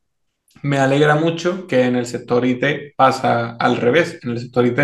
me 0.62 0.78
alegra 0.80 1.16
mucho 1.16 1.68
que 1.68 1.84
en 1.86 1.96
el 1.96 2.06
sector 2.06 2.46
IT 2.46 2.94
pasa 2.96 3.56
al 3.60 3.78
revés. 3.78 4.20
En 4.24 4.32
el 4.32 4.40
sector 4.40 4.66
IT, 4.66 4.80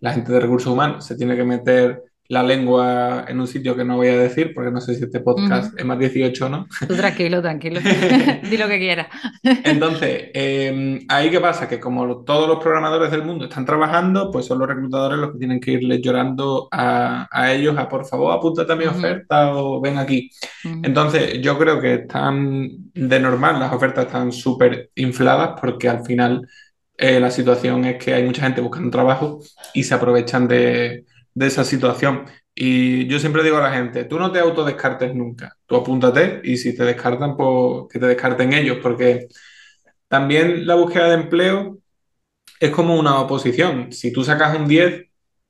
la 0.00 0.12
gente 0.12 0.32
de 0.32 0.40
recursos 0.40 0.72
humanos 0.72 1.06
se 1.06 1.16
tiene 1.16 1.36
que 1.36 1.44
meter 1.44 2.02
la 2.28 2.42
lengua 2.42 3.26
en 3.28 3.38
un 3.38 3.46
sitio 3.46 3.76
que 3.76 3.84
no 3.84 3.96
voy 3.96 4.08
a 4.08 4.18
decir, 4.18 4.52
porque 4.54 4.70
no 4.70 4.80
sé 4.80 4.94
si 4.94 5.04
este 5.04 5.20
podcast 5.20 5.78
es 5.78 5.84
más 5.84 5.98
18 5.98 6.46
o 6.46 6.48
no. 6.48 6.66
Tú 6.88 6.96
tranquilo, 6.96 7.42
tranquilo. 7.42 7.80
Di 8.50 8.56
lo 8.56 8.66
que 8.66 8.78
quieras. 8.78 9.08
Entonces, 9.42 10.30
em, 10.32 11.00
ahí 11.08 11.30
qué 11.30 11.40
pasa, 11.40 11.68
que 11.68 11.78
como 11.78 12.24
todos 12.24 12.48
los 12.48 12.62
programadores 12.62 13.10
del 13.10 13.24
mundo 13.24 13.44
están 13.44 13.66
trabajando, 13.66 14.30
pues 14.30 14.46
son 14.46 14.58
los 14.58 14.68
reclutadores 14.68 15.18
los 15.18 15.32
que 15.32 15.38
tienen 15.38 15.60
que 15.60 15.72
irles 15.72 16.00
llorando 16.00 16.68
a, 16.70 17.28
ellos 17.52 17.76
a 17.76 17.88
por 17.88 18.06
favor 18.06 18.32
apúntate 18.32 18.72
a 18.72 18.76
mi 18.76 18.86
oferta 18.86 19.54
o 19.54 19.80
ven 19.80 19.98
aquí. 19.98 20.30
Entonces, 20.82 21.40
yo 21.42 21.58
creo 21.58 21.80
que 21.80 21.94
están 21.94 22.68
de 22.94 23.20
normal, 23.20 23.60
las 23.60 23.72
ofertas 23.72 24.06
están 24.06 24.32
súper 24.32 24.90
infladas 24.94 25.60
porque 25.60 25.90
al 25.90 26.04
final 26.04 26.48
eh, 26.96 27.20
la 27.20 27.30
situación 27.30 27.84
es 27.84 28.02
que 28.02 28.14
hay 28.14 28.22
mucha 28.24 28.42
gente 28.42 28.60
buscando 28.60 28.90
trabajo 28.90 29.40
y 29.74 29.82
se 29.82 29.94
aprovechan 29.94 30.48
de 30.48 31.04
de 31.34 31.46
esa 31.46 31.64
situación. 31.64 32.26
Y 32.54 33.06
yo 33.08 33.18
siempre 33.18 33.42
digo 33.42 33.56
a 33.58 33.62
la 33.62 33.72
gente, 33.72 34.04
tú 34.04 34.18
no 34.18 34.30
te 34.30 34.38
autodescartes 34.38 35.14
nunca, 35.14 35.56
tú 35.66 35.76
apúntate 35.76 36.40
y 36.44 36.56
si 36.56 36.74
te 36.74 36.84
descartan, 36.84 37.36
pues 37.36 37.86
que 37.92 37.98
te 37.98 38.06
descarten 38.06 38.52
ellos, 38.52 38.78
porque 38.82 39.28
también 40.08 40.66
la 40.66 40.76
búsqueda 40.76 41.08
de 41.08 41.14
empleo 41.14 41.78
es 42.60 42.70
como 42.70 42.96
una 42.98 43.20
oposición. 43.20 43.92
Si 43.92 44.12
tú 44.12 44.24
sacas 44.24 44.56
un 44.56 44.68
10, 44.68 45.06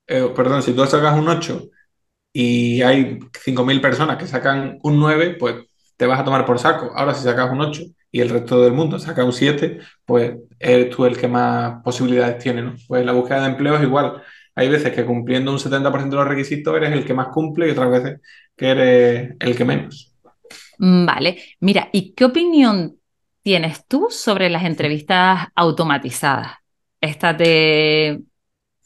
eh, 0.07 0.33
perdón, 0.35 0.63
si 0.63 0.73
tú 0.73 0.85
sacas 0.87 1.19
un 1.19 1.29
8 1.29 1.69
y 2.33 2.83
hay 2.83 3.19
5.000 3.45 3.81
personas 3.81 4.17
que 4.19 4.27
sacan 4.27 4.79
un 4.83 4.99
9, 4.99 5.37
pues 5.39 5.57
te 5.97 6.07
vas 6.07 6.21
a 6.21 6.25
tomar 6.25 6.45
por 6.47 6.59
saco. 6.59 6.93
Ahora 6.95 7.15
si 7.15 7.25
sacas 7.25 7.51
un 7.53 7.61
8 7.61 7.83
y 8.11 8.21
el 8.21 8.31
resto 8.31 8.63
del 8.63 8.73
mundo 8.73 8.99
saca 8.99 9.25
un 9.25 9.33
7, 9.33 9.79
pues 10.05 10.37
eres 10.59 10.91
tú 10.95 11.05
el 11.05 11.17
que 11.17 11.29
más 11.29 11.83
posibilidades 11.83 12.39
tiene, 12.39 12.63
¿no? 12.63 12.75
Pues 12.89 13.05
la 13.05 13.13
búsqueda 13.13 13.43
de 13.43 13.49
empleo 13.51 13.77
es 13.77 13.83
igual 13.83 14.23
hay 14.55 14.69
veces 14.69 14.93
que 14.93 15.05
cumpliendo 15.05 15.53
un 15.53 15.59
70% 15.59 16.17
de 16.17 16.23
los 16.25 16.29
requisitos 16.29 16.77
eres 16.77 16.93
el 16.93 17.05
que 17.05 17.15
más 17.15 17.29
cumple 17.29 17.69
y 17.69 17.71
otras 17.71 17.91
veces 17.91 18.21
que 18.57 18.69
eres 18.69 19.37
el 19.41 19.57
que 19.57 19.65
menos. 19.65 20.15
Mm, 20.79 21.07
vale, 21.07 21.43
mira, 21.61 21.89
¿y 21.93 22.13
qué 22.13 22.25
opinión 22.25 22.97
tienes 23.43 23.87
tú 23.87 24.09
sobre 24.11 24.51
las 24.51 24.65
entrevistas 24.65 25.49
automatizadas? 25.55 26.53
Estas 27.01 27.37
de 27.37 28.23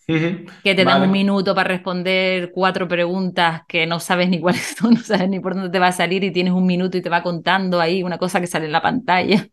que 0.09 0.75
te 0.75 0.85
dan 0.87 1.03
un 1.03 1.11
minuto 1.11 1.55
para 1.55 1.69
responder 1.69 2.51
cuatro 2.51 2.89
preguntas 2.89 3.63
que 3.69 3.87
no 3.87 4.01
sabes 4.01 4.31
ni 4.31 4.41
cuáles 4.41 4.63
son, 4.79 4.95
no 4.95 5.01
sabes 5.01 5.29
ni 5.29 5.39
por 5.39 5.55
dónde 5.55 5.69
te 5.69 5.79
va 5.79 5.89
a 5.89 5.93
salir 5.93 6.25
y 6.25 6.33
tienes 6.33 6.55
un 6.55 6.65
minuto 6.65 6.97
y 6.97 7.03
te 7.03 7.11
va 7.11 7.23
contando 7.23 7.79
ahí 7.79 8.03
una 8.03 8.17
cosa 8.17 8.41
que 8.41 8.47
sale 8.47 8.67
en 8.67 8.73
la 8.73 8.81
pantalla. 8.81 9.47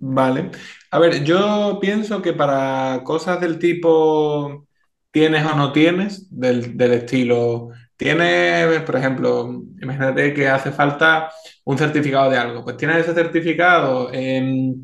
Vale. 0.00 0.50
A 0.90 0.98
ver, 0.98 1.24
yo 1.24 1.78
pienso 1.80 2.20
que 2.20 2.32
para 2.32 3.02
cosas 3.04 3.40
del 3.40 3.58
tipo 3.60 4.66
tienes 5.12 5.46
o 5.46 5.54
no 5.54 5.72
tienes 5.72 6.28
del, 6.30 6.80
estilo. 6.92 7.70
Tienes, 7.96 8.80
por 8.82 8.96
ejemplo, 8.96 9.62
imagínate 9.80 10.34
que 10.34 10.48
hace 10.48 10.72
falta 10.72 11.30
un 11.64 11.78
certificado 11.78 12.30
de 12.30 12.38
algo. 12.38 12.64
Pues 12.64 12.76
tienes 12.76 12.98
ese 12.98 13.14
certificado. 13.14 14.12
Em, 14.12 14.82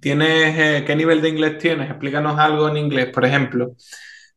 ¿Tienes 0.00 0.54
eh, 0.58 0.84
qué 0.86 0.94
nivel 0.96 1.22
de 1.22 1.28
inglés 1.30 1.58
tienes? 1.58 1.90
Explícanos 1.90 2.38
algo 2.38 2.68
en 2.68 2.76
inglés, 2.76 3.08
por 3.12 3.24
ejemplo. 3.24 3.74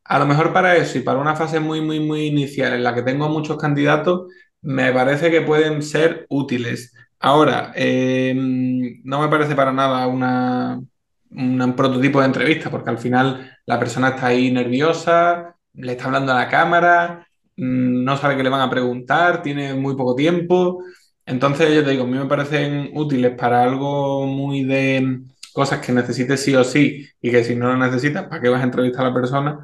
A 0.06 0.20
lo 0.20 0.26
mejor 0.26 0.54
para 0.54 0.76
eso 0.78 0.98
y 0.98 1.02
para 1.02 1.20
una 1.20 1.36
fase 1.36 1.60
muy, 1.60 1.82
muy, 1.82 2.00
muy 2.00 2.26
inicial 2.28 2.74
en 2.74 2.84
la 2.84 2.96
que 2.96 3.04
tengo 3.04 3.30
muchos 3.30 3.58
candidatos, 3.58 4.32
me 4.62 4.92
parece 4.94 5.32
que 5.32 5.42
pueden 5.42 5.84
ser 5.84 6.26
útiles. 6.30 6.94
Ahora, 7.20 7.72
em, 7.76 9.02
no 9.04 9.22
me 9.22 9.28
parece 9.30 9.56
para 9.56 9.74
nada 9.74 10.08
una, 10.08 10.82
un 11.32 11.76
prototipo 11.76 12.20
de 12.20 12.26
entrevista, 12.28 12.70
porque 12.70 12.90
al 12.90 12.98
final 12.98 13.52
la 13.66 13.80
persona 13.80 14.10
está 14.10 14.28
ahí 14.28 14.52
nerviosa, 14.52 15.56
le 15.74 15.92
está 15.92 16.06
hablando 16.06 16.32
a 16.32 16.36
la 16.36 16.50
cámara, 16.50 17.28
mm, 17.56 18.04
no 18.04 18.18
sabe 18.18 18.36
qué 18.38 18.44
le 18.44 18.50
van 18.50 18.62
a 18.62 18.70
preguntar, 18.70 19.42
tiene 19.42 19.74
muy 19.74 19.96
poco 19.96 20.16
tiempo. 20.16 20.84
Entonces, 21.26 21.74
yo 21.74 21.84
te 21.84 21.92
digo, 21.92 22.04
a 22.04 22.08
mí 22.08 22.18
me 22.18 22.26
parecen 22.26 22.92
útiles 22.96 23.34
para 23.38 23.64
algo 23.64 24.26
muy 24.26 24.64
de 24.64 25.22
cosas 25.54 25.80
que 25.86 25.92
necesites 25.92 26.42
sí 26.44 26.56
o 26.56 26.64
sí 26.64 27.08
y 27.22 27.32
que 27.32 27.44
si 27.44 27.56
no 27.56 27.68
lo 27.68 27.78
necesitas, 27.78 28.26
¿para 28.28 28.42
qué 28.42 28.50
vas 28.50 28.62
a 28.62 28.66
entrevistar 28.66 29.06
a 29.06 29.10
la 29.10 29.14
persona? 29.14 29.60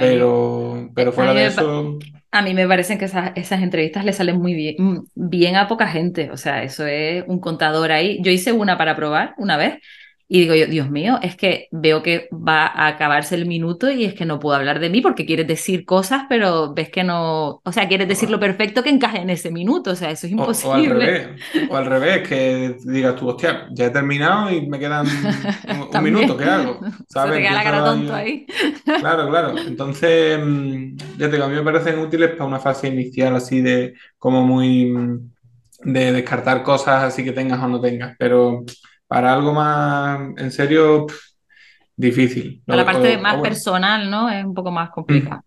pero, 0.00 0.90
pero 0.94 1.12
fuera 1.12 1.32
de 1.34 1.46
eso... 1.46 1.98
A 2.30 2.42
mí 2.42 2.52
me 2.52 2.68
parecen 2.68 2.98
que 2.98 3.06
esas, 3.06 3.32
esas 3.36 3.62
entrevistas 3.62 4.04
le 4.04 4.12
salen 4.12 4.38
muy 4.38 4.52
bien, 4.52 4.74
mm, 4.78 5.04
bien 5.14 5.56
a 5.56 5.66
poca 5.66 5.88
gente. 5.88 6.30
O 6.30 6.36
sea, 6.36 6.62
eso 6.62 6.86
es 6.86 7.24
un 7.26 7.40
contador 7.40 7.90
ahí. 7.90 8.18
Yo 8.22 8.30
hice 8.30 8.52
una 8.52 8.76
para 8.76 8.94
probar 8.94 9.34
una 9.38 9.56
vez 9.56 9.78
y 10.30 10.40
digo 10.40 10.54
yo, 10.54 10.66
Dios 10.66 10.90
mío, 10.90 11.18
es 11.22 11.36
que 11.36 11.68
veo 11.70 12.02
que 12.02 12.28
va 12.30 12.66
a 12.66 12.86
acabarse 12.88 13.34
el 13.34 13.46
minuto 13.46 13.90
y 13.90 14.04
es 14.04 14.12
que 14.12 14.26
no 14.26 14.38
puedo 14.38 14.56
hablar 14.56 14.78
de 14.78 14.90
mí 14.90 15.00
porque 15.00 15.24
quieres 15.24 15.46
decir 15.46 15.86
cosas, 15.86 16.24
pero 16.28 16.74
ves 16.74 16.90
que 16.90 17.02
no, 17.02 17.62
o 17.64 17.72
sea, 17.72 17.88
quieres 17.88 18.08
decir 18.08 18.28
lo 18.28 18.38
perfecto 18.38 18.82
que 18.82 18.90
encaje 18.90 19.20
en 19.20 19.30
ese 19.30 19.50
minuto, 19.50 19.92
o 19.92 19.94
sea, 19.94 20.10
eso 20.10 20.26
es 20.26 20.32
imposible. 20.32 20.68
O, 20.68 20.74
al 20.74 21.00
revés, 21.00 21.28
o 21.70 21.76
al 21.76 21.86
revés, 21.86 22.28
que 22.28 22.76
digas 22.84 23.16
tú, 23.16 23.28
hostia, 23.28 23.68
ya 23.72 23.86
he 23.86 23.90
terminado 23.90 24.52
y 24.52 24.66
me 24.68 24.78
quedan 24.78 25.06
un, 25.06 26.02
minuto, 26.04 26.36
¿qué 26.36 26.44
hago? 26.44 26.78
¿Sabes? 27.08 27.32
Se 27.32 27.36
te 27.36 27.42
queda 27.42 27.54
la 27.54 27.64
cara 27.64 27.84
tonto 27.84 28.14
ahí. 28.14 28.46
Claro, 28.84 29.28
claro. 29.28 29.56
Entonces, 29.56 30.38
mm, 30.42 30.96
ya 31.16 31.26
te 31.26 31.32
digo, 31.32 31.44
a 31.44 31.48
mí 31.48 31.54
me 31.54 31.62
parecen 31.62 31.98
útiles 31.98 32.30
para 32.30 32.44
una 32.44 32.58
fase 32.58 32.88
inicial 32.88 33.34
así 33.36 33.60
de 33.60 33.94
como 34.18 34.42
muy 34.42 34.86
mm, 34.86 35.30
de 35.84 36.12
descartar 36.12 36.62
cosas 36.62 37.04
así 37.04 37.24
que 37.24 37.32
tengas 37.32 37.62
o 37.62 37.68
no 37.68 37.80
tengas, 37.80 38.14
pero 38.18 38.64
para 39.08 39.32
algo 39.34 39.52
más 39.54 40.20
en 40.38 40.50
serio, 40.52 41.06
difícil. 41.96 42.62
Para 42.66 42.82
la 42.82 42.86
parte 42.86 43.18
o- 43.18 43.22
o 43.32 43.36
más 43.36 43.40
bueno. 43.40 43.42
personal, 43.42 44.08
¿no? 44.10 44.28
Es 44.30 44.44
un 44.44 44.54
poco 44.54 44.70
más 44.70 44.90
Mm. 45.06 45.18
complicado. 45.20 45.42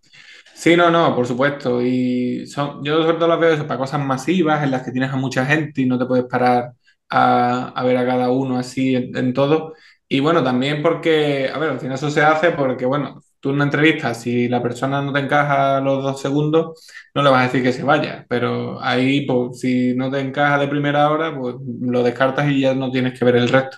Sí, 0.54 0.76
no, 0.78 0.92
no, 0.92 1.16
por 1.16 1.28
supuesto. 1.28 1.82
Y 1.82 2.48
son, 2.48 2.84
yo 2.84 3.02
sobre 3.04 3.18
todo 3.18 3.28
las 3.30 3.40
veo 3.40 3.54
eso 3.54 3.68
para 3.68 3.80
cosas 3.80 4.02
masivas 4.06 4.64
en 4.64 4.72
las 4.72 4.84
que 4.84 4.92
tienes 4.92 5.12
a 5.12 5.18
mucha 5.18 5.46
gente 5.46 5.82
y 5.82 5.86
no 5.88 6.00
te 6.00 6.06
puedes 6.06 6.26
parar 6.26 6.74
a, 7.10 7.70
a 7.70 7.84
ver 7.84 7.98
a 7.98 8.06
cada 8.06 8.32
uno 8.32 8.58
así 8.60 8.96
en, 8.96 9.16
en 9.18 9.34
todo. 9.34 9.76
Y 10.08 10.20
bueno, 10.22 10.44
también 10.44 10.82
porque, 10.84 11.50
a 11.54 11.58
ver, 11.60 11.72
al 11.72 11.80
final 11.80 11.96
eso 11.96 12.12
se 12.12 12.22
hace 12.24 12.52
porque, 12.52 12.86
bueno, 12.86 13.22
tú 13.42 13.50
en 13.50 13.56
una 13.56 13.66
entrevista, 13.66 14.14
si 14.16 14.48
la 14.50 14.64
persona 14.64 15.02
no 15.02 15.14
te 15.14 15.20
encaja 15.20 15.82
los 15.82 16.04
dos 16.04 16.22
segundos, 16.22 16.86
no 17.16 17.24
le 17.24 17.30
vas 17.32 17.42
a 17.42 17.46
decir 17.48 17.64
que 17.64 17.74
se 17.74 17.84
vaya. 17.84 18.26
Pero 18.30 18.82
ahí, 18.84 19.26
pues, 19.28 19.60
si 19.62 19.96
no 19.96 20.12
te 20.12 20.20
encaja 20.22 20.60
de 20.60 20.70
primera 20.70 21.12
hora, 21.12 21.38
pues 21.38 21.56
lo 21.82 22.04
descartas 22.04 22.50
y 22.52 22.62
ya 22.62 22.76
no 22.76 22.92
tienes 22.92 23.18
que 23.20 23.26
ver 23.26 23.38
el 23.38 23.50
resto. 23.50 23.78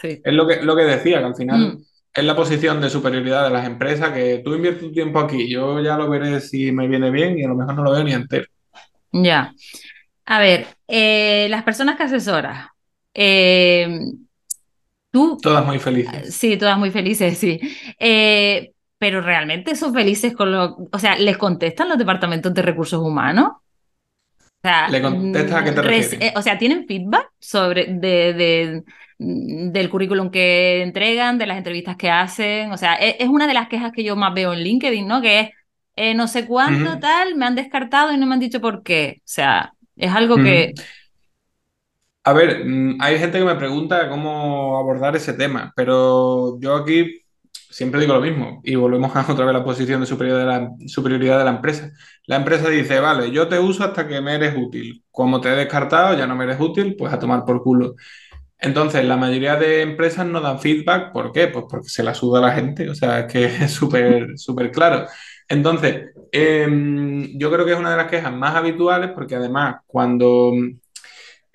Sí. 0.00 0.20
Es 0.22 0.32
lo 0.34 0.46
que, 0.46 0.62
lo 0.62 0.76
que 0.76 0.82
decía, 0.82 1.18
que 1.20 1.24
al 1.24 1.36
final 1.36 1.74
Mm, 1.74 1.84
es 2.14 2.24
la 2.24 2.36
posición 2.36 2.80
de 2.80 2.90
superioridad 2.90 3.44
de 3.44 3.50
las 3.50 3.66
empresas, 3.66 4.12
que 4.12 4.42
tú 4.44 4.54
inviertes 4.54 4.82
tu 4.82 4.92
tiempo 4.92 5.18
aquí, 5.20 5.48
yo 5.50 5.80
ya 5.80 5.96
lo 5.96 6.08
veré 6.10 6.40
si 6.40 6.72
me 6.72 6.88
viene 6.88 7.10
bien 7.10 7.38
y 7.38 7.44
a 7.44 7.48
lo 7.48 7.54
mejor 7.56 7.74
no 7.74 7.84
lo 7.84 7.92
veo 7.92 8.04
ni 8.04 8.12
entero. 8.12 8.46
ya. 9.12 9.54
A 10.26 10.40
ver, 10.40 10.66
eh, 10.88 11.48
las 11.50 11.64
personas 11.64 11.96
que 11.96 12.04
asesoras, 12.04 12.68
eh, 13.14 13.88
tú, 15.10 15.40
Todas 15.40 15.66
muy 15.66 15.78
felices. 15.80 16.28
sí, 16.30 16.56
todas 16.58 16.78
muy 16.78 16.90
felices, 16.90 17.38
sí. 17.38 17.60
Eh, 17.98 18.72
pero 18.98 19.20
realmente 19.20 19.76
son 19.76 19.94
felices 19.94 20.34
con 20.36 20.52
lo, 20.52 20.76
o 20.92 20.98
sea, 20.98 21.18
¿les 21.18 21.38
contestan 21.38 21.88
los 21.88 21.98
departamentos 21.98 22.54
de 22.54 22.62
recursos 22.62 23.00
humanos? 23.02 23.52
O 24.64 24.68
sea, 24.68 24.90
¿Le 24.90 25.00
contestas 25.00 25.60
a 25.60 25.64
qué 25.64 25.70
te 25.70 25.80
mm, 25.80 25.86
res- 25.86 26.16
refieres? 26.20 26.20
eh, 26.20 26.32
o 26.36 26.42
sea, 26.42 26.58
¿tienen 26.58 26.86
feedback 26.86 27.30
sobre 27.38 27.86
de, 27.86 28.32
de- 28.34 28.84
mm, 29.18 29.70
del 29.72 29.88
currículum 29.90 30.30
que 30.30 30.82
entregan, 30.82 31.38
de 31.38 31.46
las 31.46 31.58
entrevistas 31.58 31.96
que 31.96 32.10
hacen? 32.10 32.72
O 32.72 32.76
sea, 32.76 32.96
e- 32.96 33.16
es, 33.22 33.28
una 33.28 33.46
de 33.46 33.54
las 33.54 33.68
quejas 33.68 33.92
que 33.92 34.02
yo 34.04 34.16
más 34.16 34.34
veo 34.34 34.52
en 34.52 34.60
LinkedIn, 34.60 35.06
¿no? 35.06 35.22
Que 35.22 35.40
es 35.40 35.50
eh, 35.96 36.14
no 36.14 36.26
sé 36.28 36.46
cuánto 36.46 36.98
Ujú, 36.98 37.00
tal, 37.00 37.34
me 37.36 37.46
han 37.46 37.54
descartado 37.54 38.12
y 38.12 38.16
no 38.18 38.26
me 38.26 38.34
han 38.34 38.40
dicho 38.40 38.60
por 38.60 38.82
qué. 38.82 39.16
O 39.20 39.22
sea, 39.24 39.72
es 39.96 40.12
algo 40.12 40.40
que... 40.40 40.74
A 42.24 42.32
ver, 42.32 42.64
mm, 42.64 42.98
hay 43.00 43.18
gente 43.18 43.38
que 43.38 43.44
me 43.44 43.54
pregunta 43.54 44.08
cómo 44.10 44.78
abordar 44.78 45.16
ese 45.16 45.32
tema, 45.32 45.72
pero 45.74 46.58
yo 46.60 46.76
aquí 46.76 47.22
siempre 47.70 48.00
digo 48.00 48.14
lo 48.14 48.20
mismo 48.20 48.60
y 48.64 48.74
volvemos 48.74 49.14
a 49.14 49.20
otra 49.32 49.44
vez 49.44 49.54
a 49.54 49.58
la 49.58 49.64
posición 49.64 50.00
de 50.00 50.06
superioridad 50.06 50.40
de 50.40 50.46
la, 50.46 50.88
superioridad 50.88 51.38
de 51.38 51.44
la 51.44 51.50
empresa. 51.52 51.90
La 52.26 52.36
empresa 52.36 52.68
dice, 52.68 53.00
vale, 53.00 53.30
yo 53.30 53.48
te 53.48 53.58
uso 53.58 53.84
hasta 53.84 54.06
que 54.06 54.20
me 54.20 54.34
eres 54.34 54.54
útil. 54.56 55.04
Como 55.10 55.40
te 55.40 55.48
he 55.50 55.56
descartado, 55.56 56.16
ya 56.16 56.26
no 56.26 56.36
me 56.36 56.44
eres 56.44 56.60
útil, 56.60 56.96
pues 56.96 57.12
a 57.12 57.18
tomar 57.18 57.44
por 57.44 57.62
culo. 57.62 57.94
Entonces, 58.60 59.04
la 59.04 59.16
mayoría 59.16 59.56
de 59.56 59.82
empresas 59.82 60.26
no 60.26 60.40
dan 60.40 60.60
feedback. 60.60 61.12
¿Por 61.12 61.32
qué? 61.32 61.48
Pues 61.48 61.66
porque 61.70 61.88
se 61.88 62.02
la 62.02 62.14
suda 62.14 62.40
a 62.40 62.42
la 62.42 62.52
gente. 62.52 62.88
O 62.90 62.94
sea, 62.94 63.20
es 63.20 63.32
que 63.32 63.44
es 63.64 63.72
súper, 63.72 64.38
súper 64.38 64.70
claro. 64.72 65.06
Entonces, 65.48 66.10
em, 66.32 67.38
yo 67.38 67.50
creo 67.50 67.64
que 67.64 67.72
es 67.72 67.78
una 67.78 67.90
de 67.92 67.96
las 67.96 68.10
quejas 68.10 68.32
más 68.32 68.54
habituales 68.56 69.10
porque 69.14 69.36
además 69.36 69.76
cuando... 69.86 70.52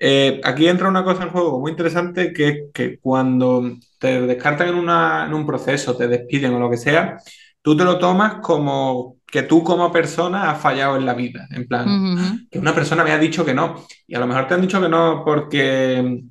eh, 0.05 0.41
aquí 0.43 0.67
entra 0.67 0.89
una 0.89 1.03
cosa 1.03 1.23
en 1.23 1.29
juego 1.31 1.59
muy 1.59 1.71
interesante 1.71 2.33
que 2.33 2.47
es 2.49 2.57
que 2.73 2.99
cuando 2.99 3.63
te 3.99 4.21
descartan 4.21 4.69
en, 4.69 4.75
una- 4.75 5.25
en 5.25 5.33
un 5.33 5.45
proceso, 5.45 5.95
te 5.97 6.07
despiden 6.07 6.53
o 6.53 6.59
lo 6.59 6.69
que 6.69 6.77
sea, 6.77 7.17
tú 7.61 7.77
te 7.77 7.83
lo 7.85 7.99
tomas 7.99 8.35
como 8.41 9.17
que 9.25 9.43
tú 9.43 9.63
como 9.63 9.91
persona 9.91 10.51
has 10.51 10.61
fallado 10.61 10.97
en 10.97 11.05
la 11.05 11.13
vida. 11.13 11.47
En 11.51 11.67
plan, 11.67 12.05
que 12.51 12.59
una 12.59 12.75
persona 12.75 13.03
me 13.03 13.11
ha 13.11 13.17
dicho 13.17 13.45
que 13.45 13.53
no. 13.53 13.85
Y 14.07 14.15
a 14.15 14.19
lo 14.19 14.27
mejor 14.27 14.47
te 14.47 14.53
han 14.55 14.61
dicho 14.61 14.81
que 14.81 14.89
no 14.89 15.23
porque 15.25 16.23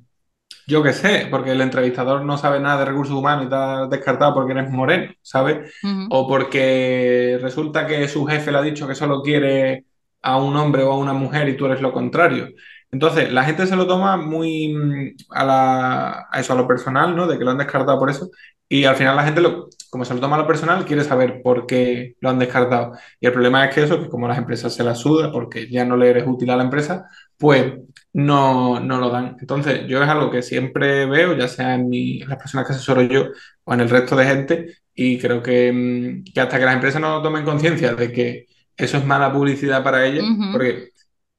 yo 0.67 0.83
qué 0.83 0.93
sé, 0.93 1.27
porque 1.29 1.51
el 1.51 1.61
entrevistador 1.61 2.23
no 2.23 2.37
sabe 2.37 2.59
nada 2.59 2.79
de 2.79 2.85
recursos 2.85 3.15
humanos 3.15 3.45
y 3.45 3.49
te 3.49 3.55
ha 3.55 3.87
descartado 3.87 4.33
porque 4.33 4.53
eres 4.53 4.69
moreno, 4.69 5.13
¿sabes? 5.21 5.73
O 6.07 6.27
porque 6.27 7.37
resulta 7.41 7.85
que 7.87 8.07
su 8.07 8.25
jefe 8.25 8.51
le 8.51 8.57
ha 8.59 8.61
dicho 8.61 8.87
que 8.87 8.95
solo 8.95 9.21
quiere 9.21 9.85
a 10.21 10.37
un 10.37 10.55
hombre 10.55 10.83
o 10.83 10.91
a 10.93 10.97
una 10.97 11.13
mujer 11.13 11.49
y 11.49 11.57
tú 11.57 11.65
eres 11.65 11.81
lo 11.81 11.91
contrario. 11.91 12.49
Entonces, 12.93 13.31
la 13.33 13.43
gente 13.45 13.67
se 13.67 13.75
lo 13.75 13.87
toma 13.87 14.17
muy 14.17 14.69
mm, 14.73 15.15
a, 15.31 15.43
la- 15.45 16.27
a 16.31 16.39
eso, 16.39 16.53
a 16.53 16.55
lo 16.57 16.67
personal, 16.67 17.15
¿no? 17.15 17.27
De 17.27 17.37
que 17.39 17.43
lo 17.45 17.51
han 17.51 17.57
descartado 17.59 17.99
por 17.99 18.09
eso. 18.11 18.29
Y 18.69 18.85
al 18.85 18.95
final 18.95 19.15
la 19.15 19.23
gente, 19.25 19.41
lo, 19.41 19.67
como 19.89 20.05
se 20.05 20.13
lo 20.15 20.19
toma 20.21 20.35
a 20.37 20.39
lo 20.39 20.47
personal, 20.47 20.85
quiere 20.85 21.03
saber 21.03 21.41
por 21.43 21.67
qué 21.67 22.15
lo 22.21 22.29
han 22.29 22.39
descartado. 22.39 22.93
Y 23.19 23.27
el 23.27 23.33
problema 23.33 23.65
es 23.65 23.75
que 23.75 23.83
eso, 23.83 24.01
que 24.01 24.09
como 24.09 24.27
las 24.27 24.37
empresas 24.37 24.73
se 24.73 24.83
la 24.83 24.95
suda 24.95 25.31
porque 25.31 25.69
ya 25.69 25.85
no 25.85 25.97
le 25.97 26.09
eres 26.09 26.25
útil 26.27 26.49
a 26.51 26.55
la 26.57 26.63
empresa, 26.63 27.07
pues 27.37 27.73
no, 28.13 28.79
no 28.79 28.99
lo 28.99 29.09
dan. 29.09 29.37
Entonces, 29.39 29.87
yo 29.87 30.01
es 30.03 30.09
algo 30.09 30.31
que 30.31 30.41
siempre 30.41 31.05
veo, 31.05 31.35
ya 31.37 31.47
sea 31.47 31.75
en, 31.75 31.89
mi- 31.89 32.21
en 32.21 32.29
las 32.29 32.37
personas 32.39 32.65
que 32.67 32.73
asesoro 32.73 33.01
yo 33.03 33.25
o 33.63 33.73
en 33.73 33.81
el 33.81 33.89
resto 33.89 34.15
de 34.15 34.25
gente, 34.25 34.75
y 34.93 35.17
creo 35.19 35.41
que, 35.41 35.71
mm, 35.71 36.23
que 36.33 36.41
hasta 36.41 36.59
que 36.59 36.65
las 36.65 36.75
empresas 36.75 37.01
no 37.01 37.21
tomen 37.21 37.45
conciencia 37.45 37.93
de 37.95 38.11
que 38.11 38.45
eso 38.77 38.97
es 38.97 39.05
mala 39.05 39.31
publicidad 39.33 39.83
para 39.83 40.05
ellas, 40.05 40.25
porque 40.49 40.89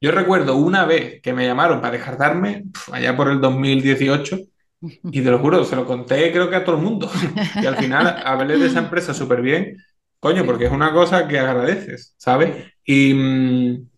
yo 0.05 0.11
recuerdo 0.13 0.57
una 0.57 0.85
vez 0.85 1.21
que 1.23 1.33
me 1.33 1.47
llamaron 1.47 1.81
para 1.81 1.93
descartarme, 1.95 2.65
allá 2.93 3.17
por 3.17 3.29
el 3.29 3.41
2018, 3.41 4.39
y 4.81 5.23
te 5.23 5.31
lo 5.31 5.39
juro, 5.39 5.65
se 5.65 5.77
lo 5.77 5.87
conté 5.87 6.31
creo 6.33 6.51
que 6.51 6.57
a 6.57 6.65
todo 6.65 6.77
el 6.77 6.83
mundo. 6.83 7.11
Y 7.63 7.67
al 7.67 7.77
final 7.77 8.23
hablé 8.25 8.59
de 8.59 8.67
esa 8.67 8.81
empresa 8.81 9.15
súper 9.15 9.41
bien, 9.43 9.77
coño, 10.21 10.45
porque 10.45 10.67
es 10.67 10.73
una 10.73 10.93
cosa 10.93 11.27
que 11.29 11.39
agradeces, 11.39 12.15
¿sabes? 12.19 12.73
Y 12.85 13.15
mm, 13.15 13.89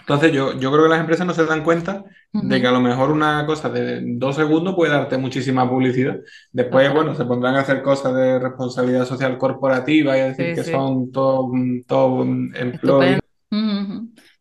entonces 0.00 0.32
yo, 0.32 0.58
yo 0.58 0.72
creo 0.72 0.84
que 0.84 0.90
las 0.90 1.00
empresas 1.00 1.26
no 1.26 1.34
se 1.34 1.44
dan 1.46 1.62
cuenta 1.62 2.04
de 2.32 2.60
que 2.60 2.66
a 2.66 2.72
lo 2.72 2.80
mejor 2.80 3.10
una 3.12 3.46
cosa 3.46 3.68
de 3.70 4.00
dos 4.16 4.34
segundos 4.36 4.74
puede 4.74 4.92
darte 4.92 5.16
muchísima 5.16 5.68
publicidad. 5.68 6.16
Después, 6.50 6.92
bueno, 6.92 7.14
se 7.14 7.24
pondrán 7.24 7.54
a 7.54 7.60
hacer 7.60 7.82
cosas 7.82 8.14
de 8.14 8.38
responsabilidad 8.40 9.06
social 9.06 9.38
corporativa 9.38 10.16
y 10.16 10.20
a 10.20 10.24
decir 10.26 10.46
Sí, 10.50 10.54
que 10.56 10.64
sí. 10.64 10.72
son 10.72 11.12
todo, 11.12 11.52
todo 11.86 12.22
employees. 12.24 13.20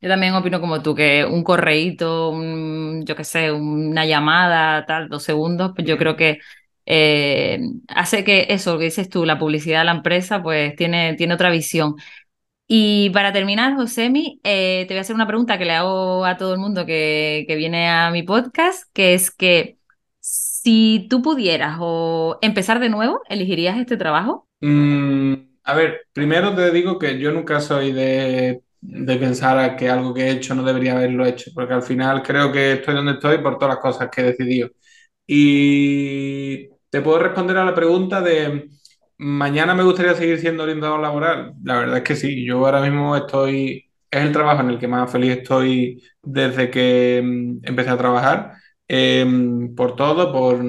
Yo 0.01 0.09
también 0.09 0.33
opino 0.33 0.59
como 0.59 0.81
tú, 0.81 0.95
que 0.95 1.25
un 1.25 1.43
correíto, 1.43 2.29
un, 2.29 3.05
yo 3.05 3.15
qué 3.15 3.23
sé, 3.23 3.51
una 3.51 4.05
llamada, 4.05 4.85
tal, 4.85 5.09
dos 5.09 5.23
segundos, 5.23 5.73
pues 5.75 5.87
yo 5.87 5.97
creo 5.97 6.15
que 6.15 6.39
eh, 6.87 7.59
hace 7.87 8.23
que 8.23 8.47
eso, 8.49 8.73
lo 8.73 8.79
que 8.79 8.85
dices 8.85 9.09
tú, 9.09 9.25
la 9.25 9.37
publicidad 9.37 9.79
de 9.79 9.85
la 9.85 9.91
empresa, 9.91 10.41
pues 10.41 10.75
tiene, 10.75 11.15
tiene 11.15 11.35
otra 11.35 11.51
visión. 11.51 11.95
Y 12.67 13.09
para 13.11 13.33
terminar, 13.33 13.75
Josemi, 13.75 14.39
eh, 14.43 14.85
te 14.87 14.93
voy 14.93 14.99
a 14.99 15.01
hacer 15.01 15.15
una 15.15 15.27
pregunta 15.27 15.57
que 15.57 15.65
le 15.65 15.73
hago 15.73 16.25
a 16.25 16.37
todo 16.37 16.53
el 16.53 16.59
mundo 16.59 16.85
que, 16.85 17.45
que 17.47 17.55
viene 17.55 17.89
a 17.89 18.11
mi 18.11 18.23
podcast, 18.23 18.85
que 18.93 19.13
es 19.13 19.29
que 19.29 19.77
si 20.19 21.07
tú 21.09 21.21
pudieras 21.21 21.77
o 21.79 22.39
empezar 22.41 22.79
de 22.79 22.89
nuevo, 22.89 23.21
¿elegirías 23.29 23.77
este 23.77 23.97
trabajo? 23.97 24.47
Mm, 24.61 25.33
a 25.63 25.73
ver, 25.73 26.07
primero 26.13 26.55
te 26.55 26.71
digo 26.71 26.97
que 26.97 27.19
yo 27.19 27.31
nunca 27.31 27.59
soy 27.59 27.91
de, 27.91 28.61
de 28.81 29.17
pensar 29.17 29.75
que 29.75 29.89
algo 29.89 30.13
que 30.13 30.23
he 30.23 30.31
hecho 30.31 30.55
no 30.55 30.63
debería 30.63 30.93
haberlo 30.93 31.25
hecho, 31.25 31.51
porque 31.53 31.73
al 31.73 31.83
final 31.83 32.23
creo 32.23 32.51
que 32.51 32.73
estoy 32.73 32.95
donde 32.95 33.13
estoy 33.13 33.37
por 33.39 33.57
todas 33.57 33.75
las 33.75 33.83
cosas 33.83 34.09
que 34.09 34.21
he 34.21 34.23
decidido. 34.25 34.69
Y 35.27 36.67
te 36.89 37.01
puedo 37.01 37.19
responder 37.19 37.57
a 37.57 37.65
la 37.65 37.75
pregunta 37.75 38.21
de 38.21 38.69
mañana 39.17 39.75
me 39.75 39.83
gustaría 39.83 40.15
seguir 40.15 40.39
siendo 40.39 40.63
orientador 40.63 40.99
laboral. 40.99 41.53
La 41.63 41.77
verdad 41.79 41.97
es 41.97 42.03
que 42.03 42.15
sí, 42.15 42.45
yo 42.45 42.65
ahora 42.65 42.81
mismo 42.81 43.15
estoy, 43.15 43.89
es 44.09 44.21
el 44.21 44.31
trabajo 44.31 44.61
en 44.61 44.69
el 44.71 44.79
que 44.79 44.87
más 44.87 45.11
feliz 45.11 45.37
estoy 45.37 46.03
desde 46.21 46.69
que 46.71 47.21
mm, 47.23 47.59
empecé 47.67 47.89
a 47.91 47.97
trabajar, 47.97 48.53
Em, 48.93 49.73
por 49.73 49.95
todo, 49.95 50.33
por 50.33 50.59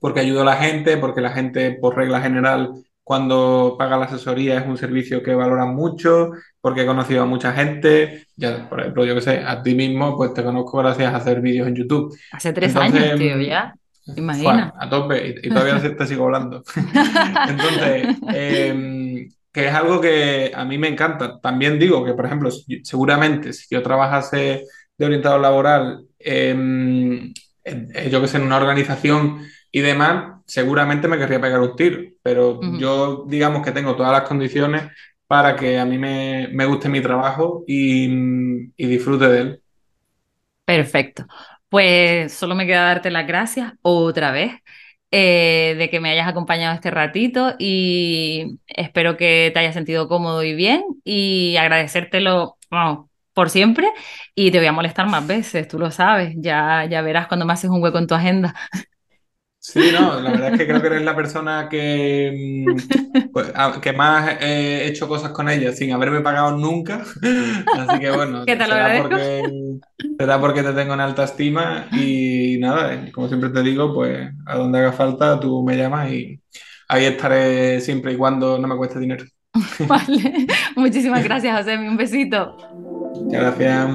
porque 0.00 0.20
ayudo 0.20 0.42
a 0.42 0.44
la 0.44 0.56
gente, 0.56 0.96
porque 0.96 1.20
la 1.20 1.30
gente, 1.32 1.72
por 1.80 1.96
regla 1.96 2.20
general, 2.22 2.72
cuando 3.04 3.76
paga 3.78 3.96
la 3.98 4.06
asesoría 4.06 4.58
es 4.58 4.66
un 4.66 4.76
servicio 4.78 5.22
que 5.22 5.34
valoran 5.34 5.74
mucho, 5.74 6.30
porque 6.60 6.82
he 6.82 6.86
conocido 6.86 7.22
a 7.22 7.26
mucha 7.26 7.52
gente, 7.52 8.26
ya, 8.36 8.68
por 8.68 8.80
ejemplo, 8.80 9.04
yo 9.04 9.14
que 9.14 9.20
sé, 9.20 9.40
a 9.46 9.62
ti 9.62 9.74
mismo, 9.74 10.16
pues 10.16 10.32
te 10.34 10.42
conozco 10.42 10.78
gracias 10.78 11.12
a 11.12 11.18
hacer 11.18 11.40
vídeos 11.42 11.68
en 11.68 11.76
YouTube. 11.76 12.16
Hace 12.32 12.52
tres 12.54 12.74
años, 12.74 13.18
tío, 13.18 13.38
ya. 13.40 13.74
Imagina. 14.16 14.72
a 14.78 14.88
tope, 14.88 15.40
y, 15.42 15.46
y 15.46 15.50
todavía 15.50 15.80
te 15.96 16.06
sigo 16.06 16.24
hablando. 16.24 16.62
Entonces, 17.48 18.16
eh, 18.32 19.28
que 19.52 19.66
es 19.68 19.74
algo 19.74 20.00
que 20.00 20.52
a 20.54 20.64
mí 20.64 20.78
me 20.78 20.88
encanta. 20.88 21.38
También 21.40 21.78
digo 21.78 22.04
que, 22.04 22.14
por 22.14 22.26
ejemplo, 22.26 22.50
seguramente 22.82 23.52
si 23.52 23.74
yo 23.74 23.82
trabajase 23.82 24.64
de 24.96 25.06
orientador 25.06 25.40
laboral, 25.40 26.04
en- 26.18 27.32
eh, 27.64 28.08
yo 28.10 28.20
que 28.20 28.28
sé, 28.28 28.36
en 28.38 28.44
una 28.44 28.56
organización 28.58 29.40
y 29.72 29.80
demás, 29.80 30.33
seguramente 30.46 31.08
me 31.08 31.18
querría 31.18 31.40
pegar 31.40 31.60
un 31.60 31.76
tiro. 31.76 32.02
Pero 32.22 32.66
yo, 32.70 33.24
digamos 33.28 33.62
que 33.64 33.72
tengo 33.72 33.96
todas 33.96 34.12
las 34.12 34.28
condiciones 34.28 34.90
para 35.26 35.56
que 35.56 35.78
a 35.78 35.84
mí 35.86 35.98
me, 35.98 36.48
me 36.52 36.66
guste 36.66 36.88
mi 36.88 37.00
trabajo 37.02 37.64
y, 37.66 38.06
y 38.76 38.86
disfrute 38.86 39.28
de 39.28 39.40
él. 39.40 39.62
Perfecto. 40.64 41.26
Pues 41.68 42.32
solo 42.32 42.54
me 42.54 42.66
queda 42.66 42.84
darte 42.84 43.10
las 43.10 43.26
gracias 43.26 43.72
otra 43.82 44.30
vez 44.30 44.52
eh, 45.10 45.74
de 45.78 45.90
que 45.90 46.00
me 46.00 46.10
hayas 46.10 46.28
acompañado 46.28 46.74
este 46.74 46.90
ratito 46.90 47.54
y 47.58 48.58
espero 48.66 49.16
que 49.16 49.50
te 49.52 49.60
hayas 49.60 49.74
sentido 49.74 50.08
cómodo 50.08 50.42
y 50.42 50.54
bien 50.54 50.82
y 51.04 51.56
agradecértelo, 51.56 52.56
vamos, 52.70 53.10
por 53.34 53.50
siempre 53.50 53.88
y 54.34 54.50
te 54.50 54.58
voy 54.58 54.66
a 54.68 54.72
molestar 54.72 55.06
más 55.08 55.26
veces, 55.26 55.68
tú 55.68 55.78
lo 55.78 55.90
sabes, 55.90 56.34
ya, 56.38 56.86
ya 56.86 57.02
verás 57.02 57.26
cuando 57.28 57.44
me 57.46 57.52
haces 57.52 57.70
un 57.70 57.82
hueco 57.82 57.98
en 57.98 58.06
tu 58.06 58.14
agenda. 58.14 58.54
Sí, 59.66 59.80
no, 59.94 60.20
la 60.20 60.30
verdad 60.30 60.52
es 60.52 60.58
que 60.58 60.66
creo 60.66 60.82
que 60.82 60.88
eres 60.88 61.02
la 61.02 61.16
persona 61.16 61.68
que, 61.70 62.66
mm, 62.68 63.30
pues, 63.32 63.50
que 63.80 63.94
más 63.94 64.36
he 64.42 64.86
hecho 64.86 65.08
cosas 65.08 65.30
con 65.30 65.48
ella 65.48 65.72
sin 65.72 65.90
haberme 65.90 66.20
pagado 66.20 66.54
nunca. 66.58 67.02
Así 67.78 67.98
que 67.98 68.10
bueno, 68.10 68.44
te 68.44 68.58
será 68.58 69.00
porque, 69.00 69.42
será 70.18 70.38
porque 70.38 70.62
te 70.62 70.74
tengo 70.74 70.92
en 70.92 71.00
alta 71.00 71.24
estima 71.24 71.86
y 71.92 72.58
nada, 72.60 72.92
eh, 72.92 73.10
como 73.10 73.26
siempre 73.28 73.48
te 73.48 73.62
digo, 73.62 73.94
pues 73.94 74.28
a 74.44 74.58
donde 74.58 74.80
haga 74.80 74.92
falta 74.92 75.40
tú 75.40 75.64
me 75.64 75.78
llamas 75.78 76.12
y 76.12 76.38
ahí 76.86 77.06
estaré 77.06 77.80
siempre 77.80 78.12
y 78.12 78.16
cuando 78.18 78.58
no 78.58 78.68
me 78.68 78.76
cueste 78.76 78.98
dinero. 78.98 79.24
Vale, 79.88 80.46
muchísimas 80.76 81.24
gracias, 81.24 81.56
José, 81.56 81.78
un 81.78 81.96
besito. 81.96 82.54
Muchas 83.14 83.40
gracias. 83.40 83.88